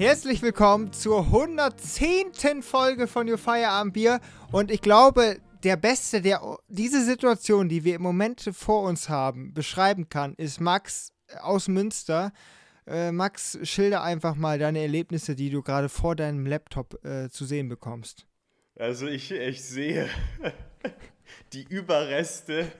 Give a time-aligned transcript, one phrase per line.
[0.00, 2.62] Herzlich willkommen zur 110.
[2.62, 4.20] Folge von Your Feierabend Bier.
[4.50, 9.52] Und ich glaube, der Beste, der diese Situation, die wir im Moment vor uns haben,
[9.52, 12.32] beschreiben kann, ist Max aus Münster.
[12.86, 17.44] Äh, Max, schilder einfach mal deine Erlebnisse, die du gerade vor deinem Laptop äh, zu
[17.44, 18.26] sehen bekommst.
[18.76, 20.08] Also ich, ich sehe
[21.52, 22.72] die Überreste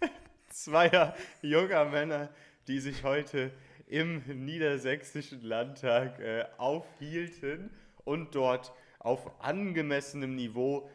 [0.50, 2.28] zweier junger Männer,
[2.66, 3.52] die sich heute
[3.90, 7.70] im niedersächsischen Landtag äh, aufhielten
[8.04, 10.88] und dort auf angemessenem Niveau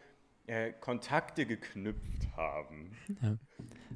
[0.48, 2.91] äh, Kontakte geknüpft haben.
[3.21, 3.38] Ja.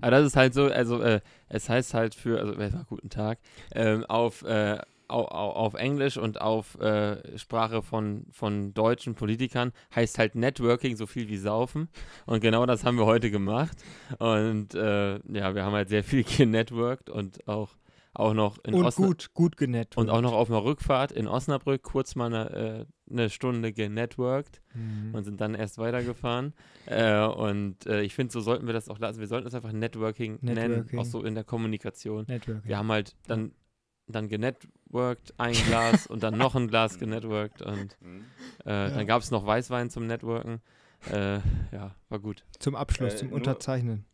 [0.02, 3.40] Aber das ist halt so, also äh, es heißt halt für, also äh, guten Tag,
[3.74, 10.20] ähm, auf, äh, auf, auf, Englisch und auf äh, Sprache von, von deutschen Politikern heißt
[10.20, 11.90] halt Networking so viel wie Saufen.
[12.26, 13.78] Und genau das haben wir heute gemacht.
[14.20, 17.79] Und äh, ja, wir haben halt sehr viel genetworked und auch
[18.14, 19.98] auch noch in und Osna gut, gut genetworked.
[19.98, 24.62] Und auch noch auf einer Rückfahrt in Osnabrück kurz mal eine, äh, eine Stunde genetworked
[24.74, 25.14] mhm.
[25.14, 26.54] und sind dann erst weitergefahren.
[26.86, 29.20] Äh, und äh, ich finde, so sollten wir das auch lassen.
[29.20, 32.26] Wir sollten es einfach Networking, Networking, nennen, auch so in der Kommunikation.
[32.28, 32.68] Networking.
[32.68, 33.52] Wir haben halt dann,
[34.08, 38.26] dann genetworked, ein Glas und dann noch ein Glas genetworked und mhm.
[38.66, 38.90] äh, ja.
[38.90, 40.62] dann gab es noch Weißwein zum Networken.
[41.12, 42.44] Äh, ja, war gut.
[42.58, 44.06] Zum Abschluss, äh, zum Unterzeichnen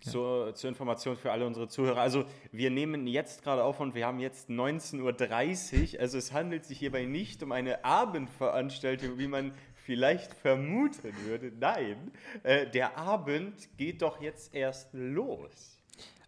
[0.00, 2.00] zur, zur, Information für alle unsere Zuhörer.
[2.00, 6.00] Also wir nehmen jetzt gerade auf und wir haben jetzt 19.30 Uhr.
[6.00, 11.52] Also es handelt sich hierbei nicht um eine Abendveranstaltung, wie man vielleicht vermuten würde.
[11.58, 12.10] Nein,
[12.42, 15.74] äh, der Abend geht doch jetzt erst los.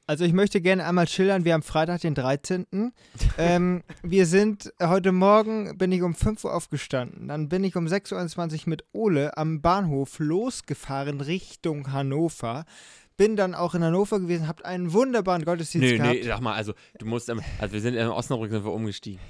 [0.09, 2.93] Also ich möchte gerne einmal schildern, wir haben Freitag den 13.
[3.39, 7.27] ähm, wir sind, heute Morgen bin ich um 5 Uhr aufgestanden.
[7.27, 12.67] Dann bin ich um 6.21 Uhr mit Ole am Bahnhof losgefahren Richtung Hannover
[13.17, 16.15] bin dann auch in Hannover gewesen, habt einen wunderbaren Gottesdienst nee, gehabt.
[16.15, 19.21] Nee, sag mal, also du musst, also wir sind in Osnabrück sind wir umgestiegen.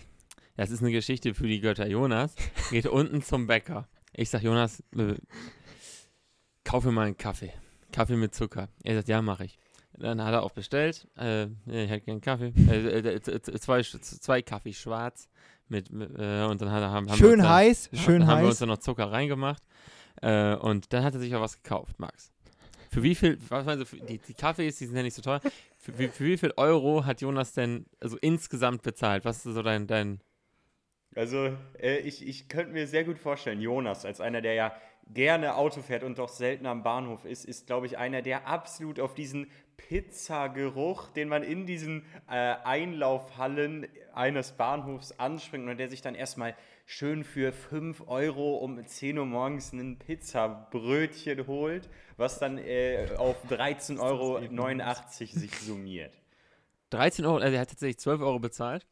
[0.56, 1.86] Das ist eine Geschichte für die Götter.
[1.86, 2.34] Jonas
[2.70, 3.88] geht unten zum Bäcker.
[4.12, 5.14] Ich sag, Jonas, äh,
[6.64, 7.52] kauf mir mal einen Kaffee.
[7.92, 8.68] Kaffee mit Zucker.
[8.82, 9.58] Er sagt, ja, mache ich.
[9.98, 11.06] Dann hat er auch bestellt.
[11.18, 12.52] Äh, ich hätte gerne Kaffee.
[12.68, 15.28] Äh, äh, äh, zwei, zwei Kaffee schwarz.
[15.68, 18.34] Mit, äh, und dann hat er, haben, schön haben heiß, dann, schön dann heiß.
[18.34, 19.62] haben wir uns dann noch Zucker reingemacht.
[20.22, 22.32] Äh, und dann hat er sich auch was gekauft, Max.
[22.96, 25.42] Für wie viel, was meinst du, die, die Kaffees, die sind ja nicht so teuer.
[25.76, 29.26] Für, für, für, wie viel Euro hat Jonas denn also insgesamt bezahlt?
[29.26, 29.86] Was ist so dein.
[29.86, 30.22] dein
[31.14, 34.72] also, äh, ich, ich könnte mir sehr gut vorstellen, Jonas, als einer, der ja
[35.12, 38.98] gerne Auto fährt und doch selten am Bahnhof ist, ist, glaube ich, einer, der absolut
[38.98, 46.00] auf diesen Pizzageruch, den man in diesen äh, Einlaufhallen eines Bahnhofs anspringt und der sich
[46.00, 52.56] dann erstmal schön für 5 Euro um 10 Uhr morgens ein Pizzabrötchen holt, was dann
[52.58, 54.40] äh, auf 13,89 Euro
[55.38, 56.14] sich summiert.
[56.90, 58.86] 13 Euro, also er hat tatsächlich 12 Euro bezahlt,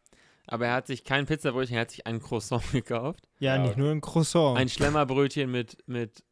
[0.46, 3.28] aber er hat sich kein Pizzabrötchen, er hat sich ein Croissant gekauft.
[3.38, 3.62] Ja, ja.
[3.62, 4.58] nicht nur ein Croissant.
[4.58, 6.24] Ein Schlemmerbrötchen mit, mit,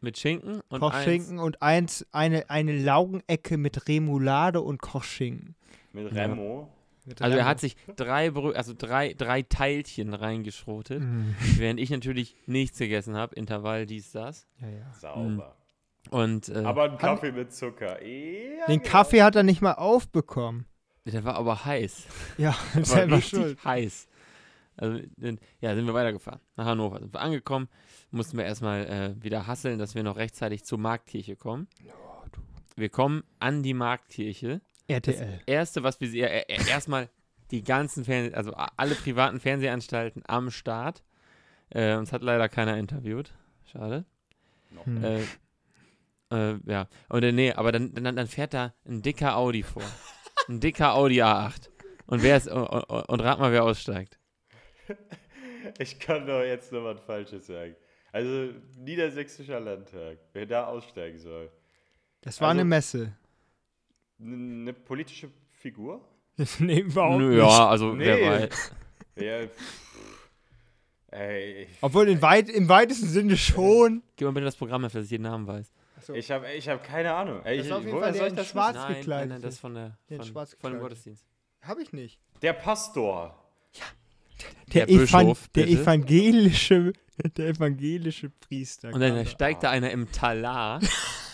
[0.00, 5.54] mit Schinken und Kochschinken eins, und eins, eine, eine Laugenecke mit Remoulade und Kochschinken.
[5.92, 6.68] Mit Remo.
[6.68, 6.79] Ja.
[7.18, 11.34] Also er hat sich drei, also drei, drei Teilchen reingeschrotet, mm.
[11.56, 13.34] während ich natürlich nichts gegessen habe.
[13.34, 14.46] Intervall, dies, das.
[14.60, 14.92] Ja, ja.
[14.94, 15.56] Sauber.
[16.08, 18.02] Und, äh, aber ein Kaffee mit Zucker.
[18.02, 18.90] Ja, den genau.
[18.90, 20.66] Kaffee hat er nicht mal aufbekommen.
[21.04, 22.06] Der war aber heiß.
[22.38, 23.64] Ja, selber richtig schuld.
[23.64, 24.08] heiß.
[24.76, 24.98] Also,
[25.60, 26.40] ja, sind wir weitergefahren.
[26.56, 27.68] Nach Hannover sind wir angekommen.
[28.10, 31.68] Mussten wir erstmal äh, wieder hasseln, dass wir noch rechtzeitig zur Marktkirche kommen.
[32.76, 34.62] Wir kommen an die Marktkirche.
[34.92, 35.14] RTL.
[35.14, 37.08] Das erste, was wir sehen, äh, äh, erstmal
[37.50, 41.02] die ganzen Fernseh, also alle privaten Fernsehanstalten am Start.
[41.70, 43.32] Äh, uns hat leider keiner interviewt.
[43.70, 44.04] Schade.
[44.84, 45.04] Hm.
[45.04, 45.20] Äh,
[46.32, 46.88] äh, ja.
[47.08, 49.82] Und äh, nee, aber dann, dann, dann fährt da ein dicker Audi vor.
[50.48, 51.68] ein dicker Audi A8.
[52.06, 54.18] Und wer ist, und, und rat mal, wer aussteigt.
[55.78, 57.76] Ich kann doch jetzt noch was Falsches sagen.
[58.12, 61.50] Also, Niedersächsischer Landtag, wer da aussteigen soll.
[62.22, 63.12] Das war also, eine Messe
[64.20, 66.00] eine politische Figur?
[66.58, 67.38] nee, überhaupt nicht.
[67.38, 68.04] Ja, also nee.
[68.04, 68.72] wer weiß.
[69.16, 69.40] Ja,
[71.08, 71.68] ey.
[71.82, 74.02] Obwohl in weit, im weitesten Sinne schon.
[74.16, 75.70] Gib mal bitte das Programm, dass ich jeden Namen weiß.
[76.00, 76.14] So.
[76.14, 77.44] Ich habe ich hab keine Ahnung.
[77.44, 79.08] Ey, das ist auf jeden Fall der in schwarz nein, gekleidet.
[79.08, 81.26] Nein, nein, das ist von, der, von, von dem Gottesdienst.
[81.60, 82.18] Habe ich nicht.
[82.40, 83.36] Der Pastor.
[83.74, 83.84] Ja.
[84.72, 86.94] Der, der, Bischof, der evangelische,
[87.36, 88.94] der evangelische Priester.
[88.94, 90.80] Und dann steigt da einer im Talar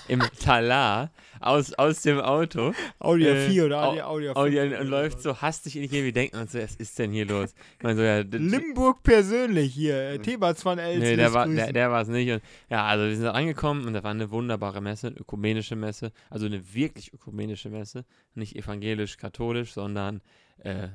[0.09, 1.11] im Talar
[1.41, 2.73] aus, aus dem Auto.
[2.99, 6.05] Audi äh, 4 oder Audi, Audi, Audi und, und läuft so hastig in die Gegend.
[6.07, 7.55] Wir denken uns so, was ist denn hier los?
[7.79, 10.99] Ich meine so, ja, Limburg persönlich hier, äh, Thebatsmann LC.
[10.99, 12.31] Nee, der war, der, der es nicht.
[12.31, 16.13] Und, ja, also wir sind angekommen und da war eine wunderbare Messe, eine ökumenische Messe,
[16.31, 18.05] also eine wirklich ökumenische Messe,
[18.35, 20.21] nicht evangelisch-katholisch, sondern
[20.59, 20.89] äh,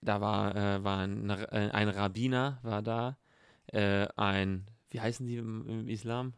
[0.00, 3.18] da war, äh, war ein, äh, ein Rabbiner, war da,
[3.66, 6.34] äh, ein, wie heißen die im, im Islam?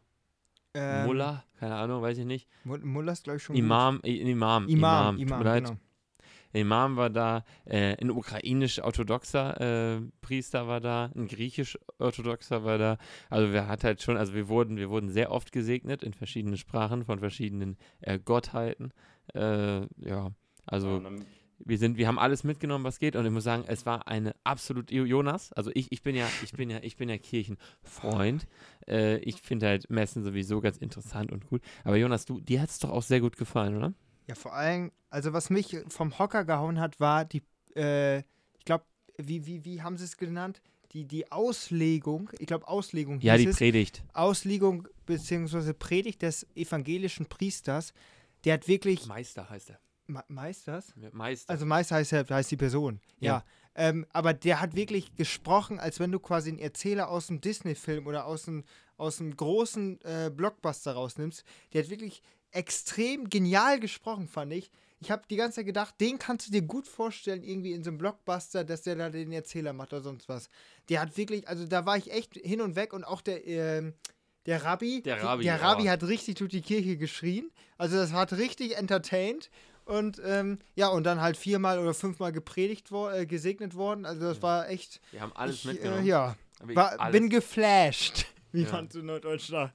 [0.75, 1.43] Ähm, Mullah?
[1.59, 2.47] Keine Ahnung, weiß ich nicht.
[2.65, 4.67] Mul- Mullah ist, glaube ich, schon Imam, äh, Imam.
[4.67, 5.63] Imam, tut Imam, mir leid.
[5.65, 5.77] genau.
[6.53, 12.97] Imam war da, äh, ein ukrainisch-orthodoxer äh, Priester war da, ein griechisch-orthodoxer war da.
[13.29, 16.57] Also wir hat halt schon, also wir wurden, wir wurden sehr oft gesegnet in verschiedenen
[16.57, 18.91] Sprachen von verschiedenen äh, Gottheiten.
[19.33, 20.31] Äh, ja,
[20.65, 21.25] also dann-
[21.59, 24.35] wir sind, wir haben alles mitgenommen, was geht, und ich muss sagen, es war eine
[24.43, 25.53] absolut Jonas.
[25.53, 28.47] Also ich, ich bin ja, ich bin ja, ich bin ja Kirchenfreund.
[28.87, 31.61] Äh, ich finde halt Messen sowieso ganz interessant und gut.
[31.83, 33.93] Aber Jonas, du, dir hat es doch auch sehr gut gefallen, oder?
[34.27, 37.43] Ja, vor allem, also was mich vom Hocker gehauen hat, war die,
[37.75, 38.85] äh, ich glaube,
[39.17, 40.61] wie, wie, wie haben sie es genannt?
[40.91, 43.57] Die, die Auslegung, ich glaube Auslegung Ja, die es.
[43.57, 44.03] Predigt.
[44.13, 45.73] Auslegung bzw.
[45.73, 47.93] Predigt des evangelischen Priesters.
[48.43, 49.79] Der hat wirklich, Meister heißt er.
[50.07, 50.93] Me Meisters?
[51.11, 51.49] Meister.
[51.49, 53.37] Also Meister heißt, ja, heißt die Person, ja.
[53.37, 53.45] Ja.
[53.77, 58.07] Ähm, aber der hat wirklich gesprochen, als wenn du quasi einen Erzähler aus einem Disney-Film
[58.07, 58.63] oder aus einem,
[58.95, 61.43] aus einem großen äh, Blockbuster rausnimmst.
[61.73, 64.71] Der hat wirklich extrem genial gesprochen, fand ich.
[65.01, 67.89] Ich habe die ganze Zeit gedacht, den kannst du dir gut vorstellen, irgendwie in so
[67.89, 70.49] einem Blockbuster, dass der da den Erzähler macht oder sonst was.
[70.87, 73.93] Der hat wirklich, also da war ich echt hin und weg und auch der, ähm,
[74.45, 75.91] der Rabbi, Der Rabbi, der Rabbi ja.
[75.91, 77.51] hat richtig durch die Kirche geschrien.
[77.77, 79.49] Also das hat richtig entertained.
[79.85, 84.05] Und ähm, ja, und dann halt viermal oder fünfmal gepredigt wo äh, gesegnet worden.
[84.05, 84.99] Also das war echt.
[85.11, 86.03] wir haben alles ich, mitgenommen.
[86.03, 86.35] Äh, ja,
[86.73, 87.11] war, alles.
[87.19, 88.71] bin geflasht, wie Ja.
[88.71, 89.73] man zu Norddeutsch sagt.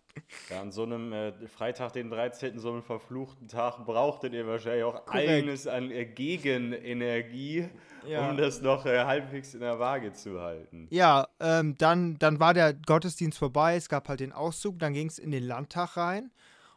[0.50, 4.82] Ja, an so einem äh, Freitag, den 13., so einem verfluchten Tag, brauchtet ihr wahrscheinlich
[4.84, 5.28] auch Korrekt.
[5.28, 7.68] einiges an äh, Gegenenergie,
[8.06, 8.28] Ja.
[8.30, 10.88] um das noch äh, halbwegs in der Waage zu halten.
[10.90, 15.08] Ja, ähm, dann, dann war der Gottesdienst vorbei, es gab halt den Auszug, dann ging
[15.08, 16.30] es in den Landtag rein.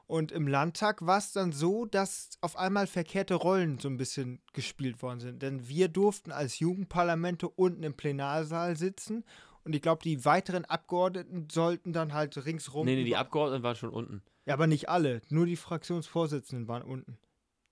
[0.05, 4.41] Und im Landtag war es dann so, dass auf einmal verkehrte Rollen so ein bisschen
[4.53, 5.41] gespielt worden sind.
[5.41, 9.23] Denn wir durften als Jugendparlamente unten im Plenarsaal sitzen.
[9.63, 12.85] Und ich glaube, die weiteren Abgeordneten sollten dann halt ringsrum.
[12.85, 14.21] Nee, nee, die Abgeordneten waren schon unten.
[14.45, 15.21] Ja, aber nicht alle.
[15.29, 17.17] Nur die Fraktionsvorsitzenden waren unten.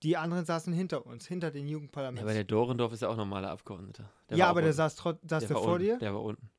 [0.02, 2.24] Die anderen saßen hinter uns, hinter den Ja, Jugendparlamenten.
[2.24, 4.10] aber der Dorendorf ist ja auch normaler Abgeordneter.
[4.30, 5.84] Der ja, aber der saß, saß der der vor unten.
[5.84, 5.98] dir.
[5.98, 6.50] Der war unten.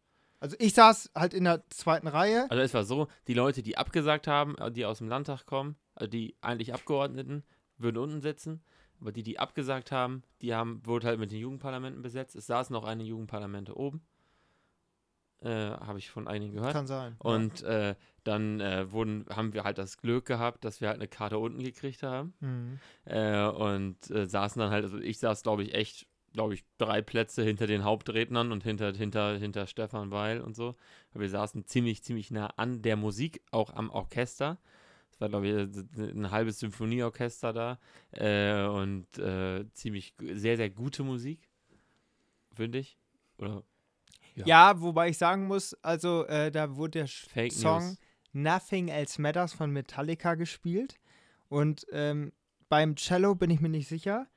[0.43, 2.51] Also ich saß halt in der zweiten Reihe.
[2.51, 5.77] Also es war so, die Leute, die abgesagt haben, äh, die aus dem Landtag kommen,
[5.95, 7.43] also die eigentlich Abgeordneten,
[7.77, 8.61] würden unten sitzen.
[8.99, 12.35] Aber die, die abgesagt haben, die haben, wurde halt mit den Jugendparlamenten besetzt.
[12.35, 14.01] Es saßen auch einige Jugendparlamente oben.
[15.39, 16.73] Äh, Habe ich von einigen gehört.
[16.73, 17.15] Kann sein.
[17.19, 21.07] Und äh, dann äh, wurden, haben wir halt das Glück gehabt, dass wir halt eine
[21.07, 22.33] Karte unten gekriegt haben.
[22.41, 22.47] ja.
[22.47, 22.79] Mhm.
[23.05, 27.43] Äh, und saßen dann halt, also ich saß, glaube ich, echt, glaube ich, drei Plätze
[27.43, 30.75] hinter den Hauptrednern und hinter, hinter, hinter Stefan Weil und so.
[31.13, 34.57] Wir saßen ziemlich, ziemlich nah an der Musik, auch am Orchester.
[35.11, 35.53] Es war, glaube ich,
[35.97, 37.79] ein halbes Symphonieorchester da.
[38.11, 41.47] Äh, und äh, ziemlich, sehr, sehr gute Musik,
[42.55, 42.97] finde ich.
[43.37, 43.63] Oder
[44.33, 44.45] Ja.
[44.45, 44.81] Ja.
[44.81, 47.97] wobei ich sagen muss, also äh, da wurde der Fake Song News.
[48.33, 50.95] Nothing Else Matters von Metallica gespielt.
[51.47, 52.33] Und ähm,
[52.67, 54.27] beim Cello bin ich mir nicht sicher,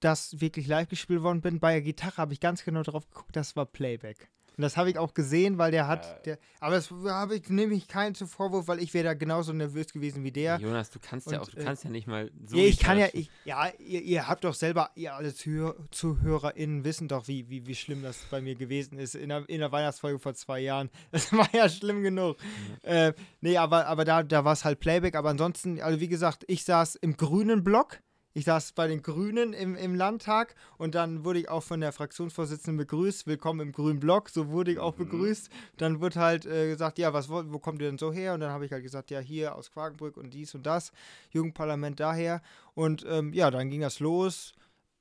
[0.00, 1.60] das wirklich live gespielt worden bin.
[1.60, 4.28] Bei der Gitarre habe ich ganz genau drauf geguckt, das war Playback.
[4.58, 6.18] Und das habe ich auch gesehen, weil der hat, Ja.
[6.24, 9.52] der, aber das habe ich nehme ich keinen zu Vorwurf, weil ich wäre da genauso
[9.52, 10.56] nervös gewesen wie der.
[10.58, 12.56] Jonas, du kannst ja Und, auch, du äh, kannst ja nicht mal so.
[12.56, 16.84] ja, ich kann ja, ich, ja, ihr, ihr habt doch selber, ihr alle Zuhör, ZuhörerInnen
[16.84, 19.72] wissen doch, wie, wie, wie schlimm das bei mir gewesen ist in der, in der
[19.72, 20.88] Weihnachtsfolge vor zwei Jahren.
[21.10, 22.38] Das war ja schlimm genug.
[22.82, 23.12] Äh,
[23.42, 25.16] nee, aber, aber da, da war es halt Playback.
[25.16, 28.00] Aber ansonsten, also wie gesagt, ich saß im grünen Block.
[28.36, 31.90] Ich saß bei den Grünen im, im Landtag und dann wurde ich auch von der
[31.90, 33.26] Fraktionsvorsitzenden begrüßt.
[33.26, 35.04] Willkommen im grünen Block, so wurde ich auch Mhm.
[35.08, 35.48] begrüßt.
[35.78, 38.34] Dann wird halt äh, gesagt, ja, was, wo, wo kommt ihr denn so her?
[38.34, 40.92] Und dann habe ich halt gesagt, ja, hier aus Quakenbrück und dies und das.
[41.30, 42.42] Jugendparlament daher.
[42.74, 44.52] Und ähm, ja, dann ging das los.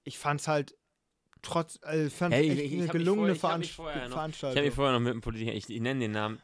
[0.05, 0.77] Ich fand es halt
[1.41, 3.75] trotz, also ich fand Hey, echt ich- ich eine hab gelungene vorher- ich hab Veranst
[3.75, 4.63] vorher noch- Ich habe Veranstaltung.
[4.63, 6.39] mich vorher noch mit einem Politiker, ich, ich nenne den Namen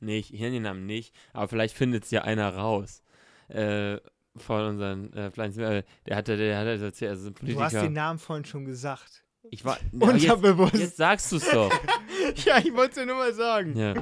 [0.00, 3.04] nicht, ich nenne den Namen nicht, aber vielleicht findet es ja einer raus.
[3.50, 3.98] Äh,
[4.42, 7.82] von unseren, äh, vielleicht, äh, der hatte, der hatte erzählt, also ein du hast Politiker.
[7.82, 9.24] den Namen vorhin schon gesagt.
[9.50, 10.74] ich war, aber jetzt, Unterbewusst.
[10.74, 11.72] jetzt sagst du es doch.
[12.46, 13.76] ja, ich wollte es dir nur mal sagen.
[13.76, 13.94] Ja.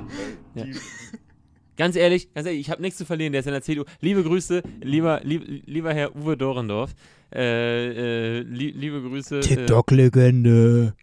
[0.54, 0.64] Ja.
[1.76, 3.84] Ganz ehrlich, ganz ehrlich, ich habe nichts zu verlieren, der ist in der CDU.
[4.00, 6.94] Liebe Grüße, lieber, lieb, lieber Herr Uwe Dorendorf.
[7.34, 9.38] Äh, äh, lie- liebe Grüße.
[9.38, 10.94] Äh, TikTok-Legende.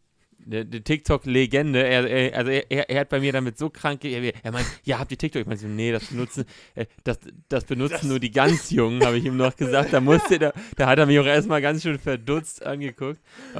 [0.45, 4.33] Der TikTok-Legende, er, er, also er, er, er hat bei mir damit so krank, er,
[4.43, 5.41] er meint, ja, habt ihr TikTok?
[5.41, 6.45] Ich meinte so, nee, das benutzen,
[6.75, 7.19] äh, das,
[7.49, 9.93] das benutzen Das- nur die ganz Jungen, habe ich ihm noch gesagt.
[9.93, 13.19] Da musste, da, da hat er mich auch erstmal ganz schön verdutzt angeguckt.
[13.55, 13.57] Äh,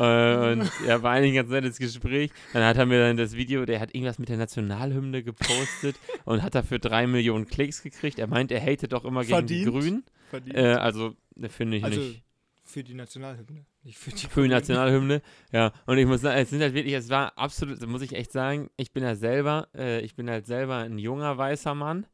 [0.52, 2.32] und ja, war eigentlich ein ganz nettes Gespräch.
[2.54, 6.42] Dann hat er mir dann das Video, der hat irgendwas mit der Nationalhymne gepostet und
[6.44, 8.20] hat dafür drei Millionen Klicks gekriegt.
[8.20, 9.72] Er meint, er hatet doch immer gegen die Verdient.
[9.72, 10.04] Grünen.
[10.30, 10.58] Verdient.
[10.58, 12.24] Äh, also, ne, finde ich Also- nicht.
[12.66, 13.66] Für die Nationalhymne.
[13.92, 15.22] Für die, für die Nationalhymne.
[15.52, 18.32] Ja, und ich muss sagen, es sind halt wirklich, es war absolut, muss ich echt
[18.32, 22.06] sagen, ich bin ja selber, äh, ich bin halt selber ein junger weißer Mann.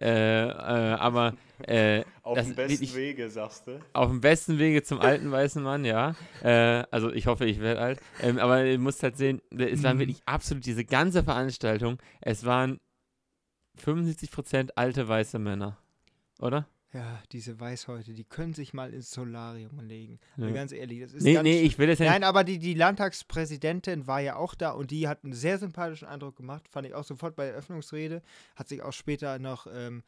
[0.00, 0.08] Äh,
[0.48, 1.34] äh, aber
[1.66, 3.78] äh, Auf dem besten wirklich- Wege, sagst du.
[3.92, 6.16] auf dem besten Wege zum alten weißen Mann, ja.
[6.42, 8.00] Äh, also ich hoffe, ich werde alt.
[8.20, 10.00] Ähm, aber ihr müsst halt sehen, es waren Mhm.
[10.00, 12.80] wirklich absolut diese ganze Veranstaltung, es waren
[13.82, 15.78] 75% alte weiße Männer.
[16.40, 16.66] Oder?
[16.94, 20.20] Ja, diese Weißhäute, die können sich mal ins Solarium legen.
[20.36, 20.44] Ja.
[20.44, 22.12] Aber Ganz ehrlich, das ist Nee, ganz nee, ich will das ja nicht.
[22.12, 26.06] Nein, aber die, die Landtagspräsidentin war ja auch da und die hat einen sehr sympathischen
[26.06, 26.68] Eindruck gemacht.
[26.68, 28.22] Fand ich auch sofort bei der Eröffnungsrede.
[28.54, 30.04] Hat sich auch später noch ähm,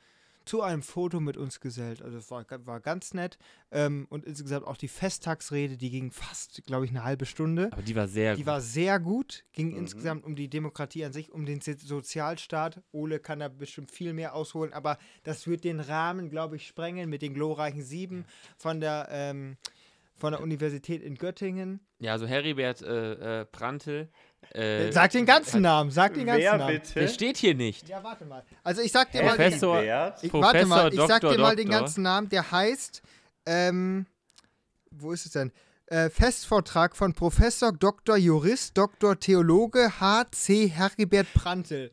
[0.46, 2.00] zu einem Foto mit uns gesellt.
[2.02, 3.36] Also es war, war ganz nett.
[3.70, 7.68] Ähm, und insgesamt auch die Festtagsrede, die ging fast, glaube ich, eine halbe Stunde.
[7.72, 9.76] Aber die war sehr Die war sehr gut, ging Mhm.
[9.78, 12.82] insgesamt um die Demokratie an sich, um den Sozialstaat.
[12.92, 17.10] Ole kann da bestimmt viel mehr ausholen, aber das wird den Rahmen, glaube ich, sprengen
[17.10, 18.24] mit den glorreichen Sieben
[18.56, 19.56] von der, ähm,
[20.16, 21.80] von der Universität in Göttingen.
[21.98, 24.08] Ja, also Heribert äh, äh, Prantl.
[24.52, 26.74] Äh, sag den ganzen Namen, sag den ganzen Wer Namen.
[26.80, 26.94] bitte?
[27.00, 27.88] der steht hier nicht.
[27.88, 28.42] Ja, warte mal.
[28.64, 30.24] Also ich sag dir mal, den, Professor- Heribert?
[30.24, 32.28] ich, Professor, warte mal, ich sag Doktor, dir mal den ganzen Namen.
[32.28, 33.02] Der heißt,
[33.46, 34.06] ähm,
[34.90, 35.52] wo ist es denn?
[35.86, 38.16] Äh, Festvortrag von Professor Dr.
[38.16, 39.18] Jurist, Dr.
[39.20, 40.68] Theologe H.C.
[40.68, 41.92] Heribert Prantl.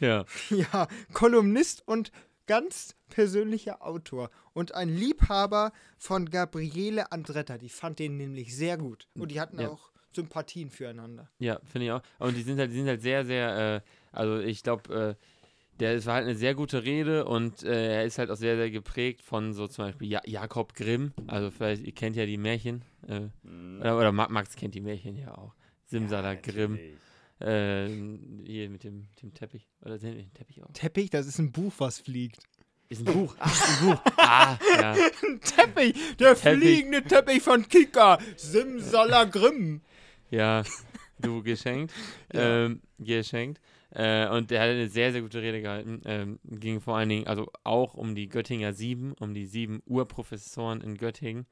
[0.00, 0.24] Ja.
[0.50, 2.10] Ja, Kolumnist und
[2.46, 7.56] ganz persönlicher Autor und ein Liebhaber von Gabriele Andretta.
[7.56, 9.06] Die fand den nämlich sehr gut.
[9.16, 9.68] Und die hatten Ja.
[9.70, 11.28] auch Sympathien füreinander.
[11.38, 12.02] Ja, finde ich auch.
[12.18, 15.24] Und die sind halt, die sind halt sehr, sehr, äh, also ich glaube, äh,
[15.80, 18.56] der es war halt eine sehr gute Rede und äh, er ist halt auch sehr,
[18.56, 21.12] sehr geprägt von so zum Beispiel ja Jakob Grimm.
[21.26, 22.82] Also vielleicht, ihr kennt ja die Märchen.
[23.08, 23.80] Äh, Mhm.
[23.80, 25.52] oder, oder Ma- Max kennt die Märchen ja auch.
[25.86, 26.72] Simsala Grimm.
[26.72, 26.98] Natürlich.
[27.40, 27.88] Äh,
[28.46, 29.68] hier mit dem, dem Teppich.
[29.84, 30.70] Oder den, den Teppich auch.
[30.72, 32.38] Teppich, das ist ein Buch, was fliegt.
[32.88, 33.34] Ist ein Buch.
[33.40, 34.02] Ach, ein Buch.
[34.18, 34.94] Ah, ja.
[35.40, 36.60] Teppich, der Teppich.
[36.60, 39.80] fliegende Teppich von Kika, Simsalagrim.
[40.34, 40.64] Ja,
[41.20, 41.92] du geschenkt.
[42.32, 42.64] Ja.
[42.64, 43.60] Ähm, geschenkt.
[43.90, 46.02] Äh, und der hat eine sehr, sehr gute Rede gehalten.
[46.04, 50.80] Ähm, ging vor allen Dingen, also auch um die Göttinger Sieben, um die sieben Urprofessoren
[50.80, 51.46] in Göttingen,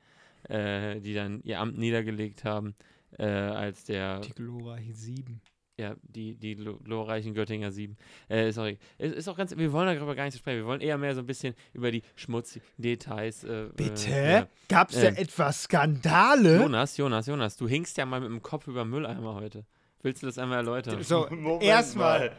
[0.48, 2.74] äh, die dann ihr Amt niedergelegt haben,
[3.16, 5.40] äh, als der, Die glorreichen Sieben.
[5.82, 7.96] Ja, die, die glo- glorreichen Göttinger Sieben.
[8.30, 8.78] Äh, ist, auch, ist,
[9.14, 11.20] ist auch ganz, wir wollen darüber gar nicht so sprechen, wir wollen eher mehr so
[11.20, 13.44] ein bisschen über die schmutzigen Details.
[13.44, 14.10] Äh, Bitte?
[14.10, 14.46] Äh, ja.
[14.68, 15.16] Gab's da Ähm.
[15.16, 16.56] etwa Skandale?
[16.62, 19.64] Jonas, Jonas, Jonas, du hinkst ja mal mit dem Kopf über Mülleimer heute.
[20.02, 21.02] Willst du das einmal erläutern?
[21.02, 21.26] So,
[21.60, 22.32] erstmal.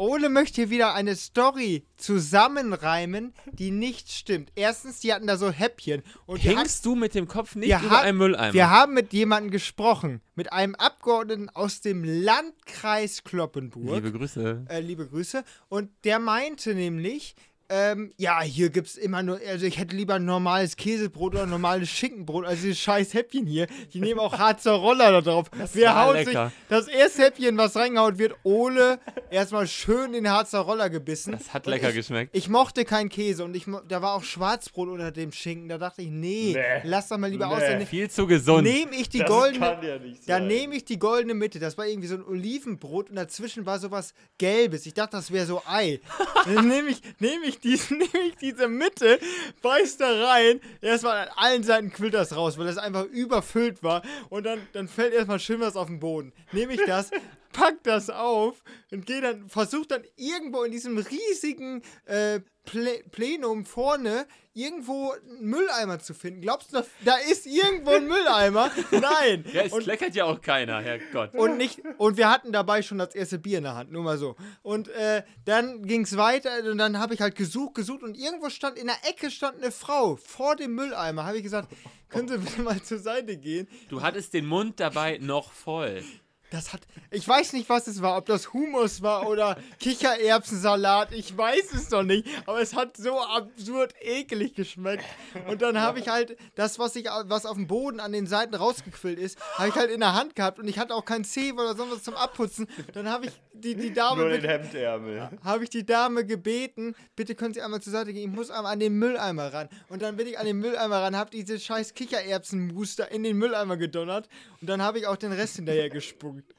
[0.00, 4.50] Ole möchte hier wieder eine Story zusammenreimen, die nicht stimmt.
[4.54, 6.02] Erstens, die hatten da so Häppchen.
[6.26, 8.54] Und Hinkst du mit dem Kopf nicht über hat- einen Mülleimer?
[8.54, 10.22] wir haben mit jemandem gesprochen.
[10.34, 13.96] Mit einem Abgeordneten aus dem Landkreis Kloppenburg.
[13.96, 14.64] Liebe Grüße.
[14.70, 15.44] äh, liebe Grüße.
[15.68, 17.34] Und der meinte nämlich,
[17.70, 21.50] ähm, ja, hier gibt's immer nur, also ich hätte lieber ein normales Käsebrot oder ein
[21.50, 23.68] normales Schinkenbrot als dieses scheiß Häppchen hier.
[23.92, 25.46] Die nehmen auch Harzer Roller da drauf.
[25.72, 26.48] Wer war haut lecker.
[26.48, 28.98] sich das erste Häppchen, was reingehaut wird, Ole
[29.30, 31.32] erstmal schön den Harzer Roller gebissen.
[31.32, 32.36] Das hat lecker ich, geschmeckt.
[32.36, 35.68] Ich mochte keinen Käse und ich, da war auch Schwarzbrot unter dem Schinken.
[35.68, 36.80] Da dachte ich, nee, Nee.
[36.82, 37.54] lass doch mal lieber Nee.
[37.54, 37.60] aus.
[37.60, 38.64] Dann Viel zu gesund.
[38.64, 40.46] nehme ich die das goldene, kann ja nicht da sein.
[40.48, 41.60] nehme ich die goldene Mitte.
[41.60, 44.86] Das war irgendwie so ein Olivenbrot und dazwischen war sowas Gelbes.
[44.86, 46.00] Ich dachte, das wäre so Ei.
[46.46, 49.18] Dann nehme ich, nehm ich, diesen- nehm ich diese Mitte,
[49.62, 50.60] beiß da rein.
[50.80, 54.02] Erstmal an allen Seiten quillt das raus, weil das einfach überfüllt war.
[54.28, 56.32] Und dann, dann fällt erstmal schön was auf den Boden.
[56.52, 57.10] Nehme ich das,
[57.52, 64.26] pack das auf und gehe dann, versuch dann irgendwo in diesem riesigen äh, Plenum vorne
[64.52, 66.40] irgendwo einen Mülleimer zu finden.
[66.40, 68.70] Glaubst du, da, da ist irgendwo ein Mülleimer?
[68.90, 69.44] Nein.
[69.52, 71.34] Ja, es und, kleckert ja auch keiner, Herrgott.
[71.34, 74.18] und nicht und wir hatten dabei schon das erste Bier in der Hand, nur mal
[74.18, 74.36] so.
[74.62, 78.50] Und äh, dann ging es weiter und dann habe ich halt gesucht, gesucht und irgendwo
[78.50, 81.24] stand in der Ecke stand eine Frau vor dem Mülleimer.
[81.24, 81.68] Habe ich gesagt,
[82.08, 83.68] können Sie bitte mal zur Seite gehen?
[83.88, 86.02] Du hattest den Mund dabei noch voll.
[86.50, 86.80] Das hat,
[87.12, 91.88] ich weiß nicht, was es war, ob das Humus war oder Kichererbsensalat, ich weiß es
[91.88, 95.04] doch nicht, aber es hat so absurd ekelig geschmeckt.
[95.48, 98.54] Und dann habe ich halt das, was ich, was auf dem Boden an den Seiten
[98.54, 101.52] rausgequillt ist, habe ich halt in der Hand gehabt und ich hatte auch kein Zeh
[101.52, 102.66] oder sonst was zum Abputzen.
[102.94, 105.30] Dann habe ich die, die Dame Nur den Hemdärmel.
[105.42, 108.72] habe ich die Dame gebeten, bitte können Sie einmal zur Seite gehen, ich muss einmal
[108.72, 109.68] an den Mülleimer ran.
[109.88, 113.36] Und dann bin ich an den Mülleimer ran, habe diese scheiß Kichererbsenmus da in den
[113.36, 114.28] Mülleimer gedonnert
[114.60, 116.54] und dann habe ich auch den Rest hinterher gespuckt.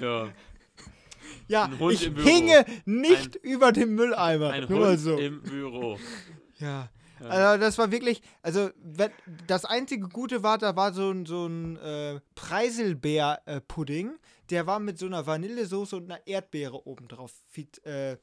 [0.00, 0.28] Ja.
[1.48, 4.50] Ja, Ein ich hinge nicht über dem Mülleimer.
[4.50, 5.16] Ein Nur mal Hund so.
[5.18, 5.98] im Büro.
[6.58, 6.88] Ja.
[7.28, 8.70] Also das war wirklich, also
[9.46, 14.12] das einzige Gute war, da war so ein, so ein äh, Preiselbeer-Pudding,
[14.50, 17.32] der war mit so einer Vanillesoße und einer Erdbeere obendrauf
[17.84, 18.16] äh, äh,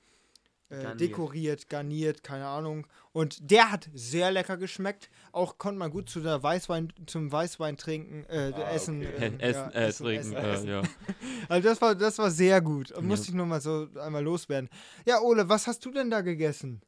[0.70, 1.00] Garniert.
[1.00, 2.88] dekoriert, garniert, keine Ahnung.
[3.13, 5.10] Und der hat sehr lecker geschmeckt.
[5.32, 9.01] Auch konnte man gut zu der Weißwein, zum Weißwein trinken, äh, Ah, essen.
[9.01, 9.13] okay.
[9.27, 10.68] ähm, Essen, ja, äh, essen, trinken, essen, essen.
[10.68, 10.82] äh, ja.
[11.50, 12.89] Also das war, das war sehr gut.
[12.89, 13.00] Ja.
[13.00, 14.70] Musste ich nur mal so einmal loswerden.
[15.06, 16.82] Ja, Ole, was hast du denn da gegessen?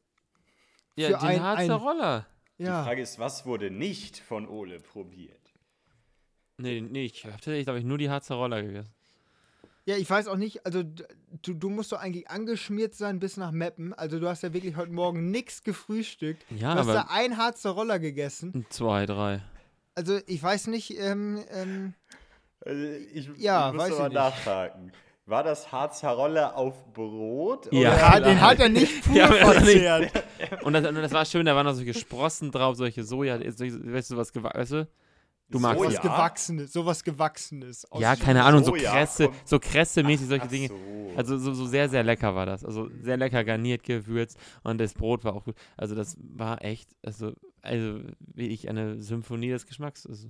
[0.96, 2.26] Ja, Für den ein- Harzer ein- Roller.
[2.58, 2.84] Die Ja.
[2.84, 5.36] Frage ist, was wurde nicht von Ole probiert?
[6.58, 8.92] Nee, nee, ich habe tatsächlich, glaube ich, nur die Harzer Roller gegessen.
[9.86, 13.50] Ja, ich weiß auch nicht, also du, du musst doch eigentlich angeschmiert sein bis nach
[13.50, 13.94] Meppen.
[13.94, 16.44] Also du hast ja wirklich heute Morgen nichts gefrühstückt.
[16.50, 18.66] Ja, du hast da aber ein Harzer Roller gegessen.
[18.68, 19.40] zwei, drei.
[19.94, 21.94] Also ich weiß nicht, ähm, ähm,
[22.64, 22.82] Also
[23.14, 24.94] ich, Ja, ich muss weiß aber ich nicht.
[25.30, 27.68] War das Harzer Rolle auf Brot?
[27.72, 27.96] Ja.
[27.96, 30.24] ja, den hat er nicht pur Ja, aber das nicht- verzehrt.
[30.64, 34.10] Und das, und das war schön, da waren noch solche Sprossen drauf, solche Soja, weißt
[34.10, 34.88] du, was weißt du?
[35.48, 35.92] Du magst Soja?
[35.96, 37.86] Was Gewachsenes, sowas Gewachsenes.
[37.98, 40.68] Ja, keine Ahnung, so Kresse, so Kresse-mäßig, solche Dinge.
[40.68, 40.76] so.
[41.16, 42.64] Also so, so sehr, sehr lecker war das.
[42.64, 45.56] Also sehr lecker garniert, gewürzt und das Brot war auch gut.
[45.76, 47.32] Also das war echt, also,
[47.62, 48.00] also
[48.34, 50.06] wie ich eine Symphonie des Geschmacks.
[50.06, 50.28] Also,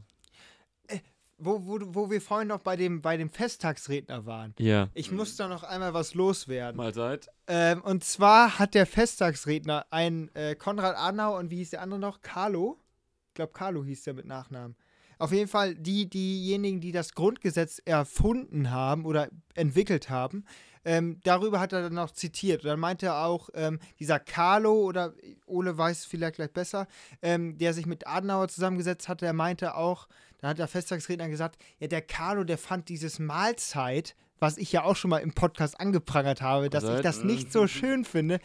[1.41, 4.55] Wo, wo, wo wir vorhin noch bei dem, bei dem Festtagsredner waren.
[4.59, 4.89] ja.
[4.95, 6.77] Ich muss da noch einmal was loswerden.
[6.77, 7.31] Mahlzeit.
[7.47, 11.99] Ähm, und zwar hat der Festtagsredner ein äh, Konrad Adenauer und wie hieß der andere
[11.99, 12.23] noch?
[12.23, 12.79] Carlo?
[13.29, 14.77] Ich glaube, Carlo hieß der mit Nachnamen.
[15.21, 20.45] Auf jeden Fall die, diejenigen, die das Grundgesetz erfunden haben oder entwickelt haben,
[20.83, 22.65] ähm, darüber hat er dann noch zitiert.
[22.65, 25.13] Und dann meinte er auch, ähm, dieser Carlo oder
[25.47, 26.87] Ole weiß es vielleicht gleich besser,
[27.21, 30.09] ähm, der sich mit Adenauer zusammengesetzt hatte, der meinte auch,
[30.39, 34.85] da hat der Festtagsredner gesagt, ja, der Carlo, der fand dieses Mahlzeit, was ich ja
[34.85, 38.41] auch schon mal im Podcast angeprangert habe, dass ich das nicht so schön finde,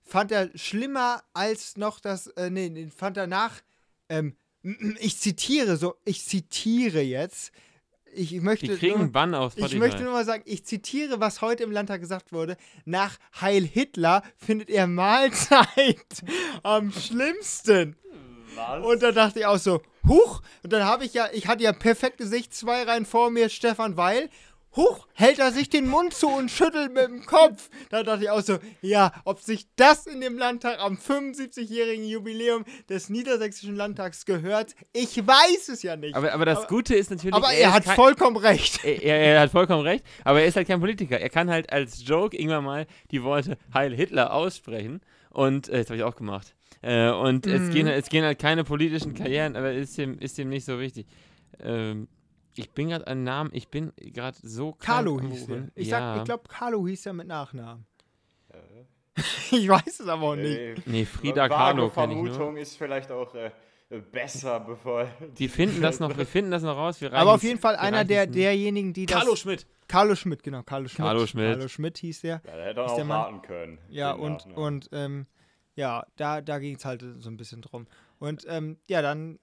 [0.00, 3.62] fand er schlimmer als noch das, äh, nee, nee, fand er nach,
[4.08, 7.52] ähm, ich zitiere so, ich zitiere jetzt,
[8.12, 11.62] ich möchte Die kriegen Bann auf ich möchte nur mal sagen, ich zitiere, was heute
[11.62, 12.56] im Landtag gesagt wurde.
[12.84, 16.24] Nach Heil Hitler findet er Mahlzeit
[16.62, 17.96] am schlimmsten.
[18.54, 18.84] Was?
[18.84, 20.42] Und da dachte ich auch so, huch.
[20.62, 23.96] Und dann habe ich ja, ich hatte ja perfekte Sicht, zwei Reihen vor mir, Stefan
[23.96, 24.28] Weil.
[24.76, 27.68] Huch, hält er sich den Mund zu und schüttelt mit dem Kopf.
[27.88, 32.64] Da dachte ich auch so, ja, ob sich das in dem Landtag am 75-jährigen Jubiläum
[32.88, 36.14] des Niedersächsischen Landtags gehört, ich weiß es ja nicht.
[36.14, 37.34] aber, aber das aber- Gute ist natürlich.
[37.34, 38.84] Aber er ist hat kein- vollkommen recht.
[38.84, 41.18] er, er, er hat vollkommen recht, aber er ist halt kein Politiker.
[41.18, 45.00] Er kann halt als Joke irgendwann mal die Worte Heil Hitler aussprechen.
[45.30, 46.54] Und äh, das habe ich auch gemacht.
[46.82, 47.70] Äh, und es, Mhm.
[47.72, 51.06] gehen, es gehen halt keine politischen Karrieren, aber ist ihm, ist ihm nicht so wichtig.
[51.62, 52.08] Ähm,
[52.56, 55.68] ich bin gerade ein Namen, ich bin gerade so krank Carlo hieß der.
[55.74, 55.98] Ich, ja.
[55.98, 57.86] sag, ich glaube, Carlo hieß er mit Nachnamen.
[59.50, 60.56] ich weiß es aber auch nicht.
[60.56, 62.62] Äh, Nee, Frieda Kahlo kenne ich Vermutung nur.
[62.62, 63.50] ist vielleicht auch äh,
[64.12, 65.08] besser, bevor.
[65.38, 67.00] Die finden das noch, wir finden das noch raus.
[67.00, 69.18] Wir Aber auf jeden Fall einer der, derjenigen, die das...
[69.18, 69.66] Carlo Schmidt.
[69.88, 70.62] Carlo Schmidt, genau.
[70.62, 71.06] Carlo Schmidt.
[71.06, 71.52] Carlo Schmidt.
[71.54, 72.40] Carlo Schmidt hieß der.
[72.46, 73.78] Ja, da hätte er auch der warten können.
[73.88, 74.56] Ja, und, Nachnamen.
[74.56, 75.26] und ähm,
[75.74, 77.86] ja, da, da ging es halt so ein bisschen drum.
[78.18, 79.38] Und ähm, ja, dann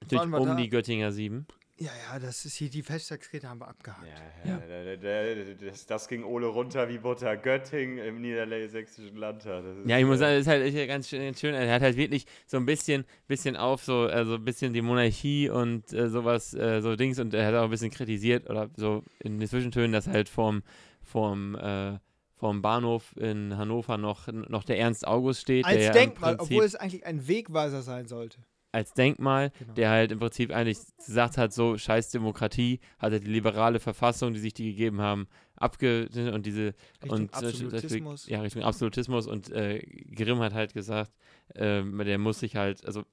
[0.00, 0.54] Natürlich um da.
[0.54, 1.46] die Göttinger 7.
[1.80, 4.04] Ja, ja, das ist hier, die Festtagsrede haben wir abgehakt.
[4.44, 4.96] Ja, ja.
[4.96, 7.36] Da, das, das ging Ole runter wie Butter.
[7.36, 9.62] Göttingen im niedersächsischen Landtag.
[9.62, 11.54] Das ist, Ja, ich muss sagen, das ist halt ist ja ganz schön, ganz schön.
[11.54, 15.50] Er hat halt wirklich so ein bisschen, bisschen auf, so, also ein bisschen die Monarchie
[15.50, 19.04] und äh, sowas, äh, so Dings und er hat auch ein bisschen kritisiert oder so
[19.20, 20.64] in den Zwischentönen, dass halt vom,
[21.04, 21.98] vom, äh,
[22.34, 25.64] vom Bahnhof in Hannover noch, noch der Ernst August steht.
[25.64, 28.38] Als der ja im Denkmal, Prinzip- obwohl es eigentlich ein Wegweiser sein sollte.
[28.72, 29.72] Als Denkmal, Genau.
[29.74, 34.34] der halt im Prinzip eigentlich gesagt hat, so scheiß Demokratie, hat er die liberale Verfassung,
[34.34, 35.26] die sich die gegeben haben,
[35.56, 38.26] abge und diese Richtung und äh, Absolutismus.
[38.28, 39.80] ja Richtung Absolutismus und äh,
[40.14, 41.12] Grimm hat halt gesagt,
[41.54, 43.04] ähm, der muss sich halt, also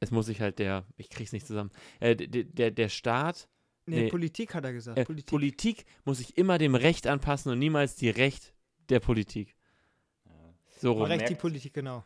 [0.00, 3.48] es muss sich halt der, ich krieg's nicht zusammen, äh, der, der, der Staat,
[3.86, 4.08] Nee, Nee.
[4.10, 4.98] Politik hat er gesagt.
[4.98, 5.30] äh, Politik.
[5.30, 5.84] Politik.
[6.04, 8.52] muss sich immer dem Recht anpassen und niemals die Recht
[8.90, 9.56] der Politik.
[10.80, 11.04] So War rum.
[11.06, 12.04] recht die Politik, genau.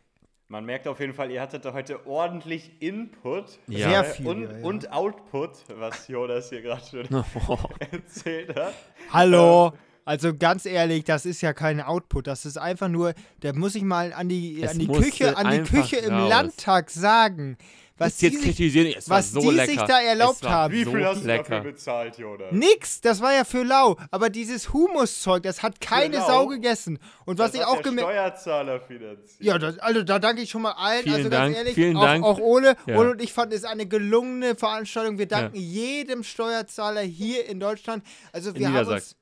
[0.53, 3.89] Man merkt auf jeden Fall, ihr hattet da heute ordentlich Input Ja.
[3.89, 4.65] Sehr äh, viel, und, ja, ja.
[4.67, 7.25] und Output, was Jonas hier gerade schon
[7.91, 8.75] erzählt hat.
[9.11, 9.73] Hallo!
[10.05, 13.83] Also ganz ehrlich, das ist ja kein Output, das ist einfach nur, da muss ich
[13.83, 16.29] mal an die, Es an die Küche, an die Küche im raus.
[16.29, 17.57] Landtag sagen,
[17.99, 20.73] was die sich, was so die sich da erlaubt haben.
[20.75, 21.57] Wie so viel hast du lecker.
[21.57, 22.53] dafür bezahlt, Jonas?
[22.53, 23.97] Nix, das war ja für lau.
[24.11, 26.27] Aber dieses Humuszeug, das hat keine lau?
[26.27, 26.99] Sau gegessen.
[27.27, 29.41] Und was das ich hat auch der gemerkt Steuerzahler finanziert.
[29.41, 31.03] Ja, das, also da danke ich schon mal allen.
[31.03, 32.25] Vielen also ganz Dank, ehrlich, vielen auch, Dank.
[32.25, 32.77] auch Ole.
[32.87, 32.97] Ja.
[32.97, 35.19] Ole und ich fanden es eine gelungene Veranstaltung.
[35.19, 38.05] Wir danken jedem Steuerzahler hier in Deutschland.
[38.33, 39.17] Also wir haben uns.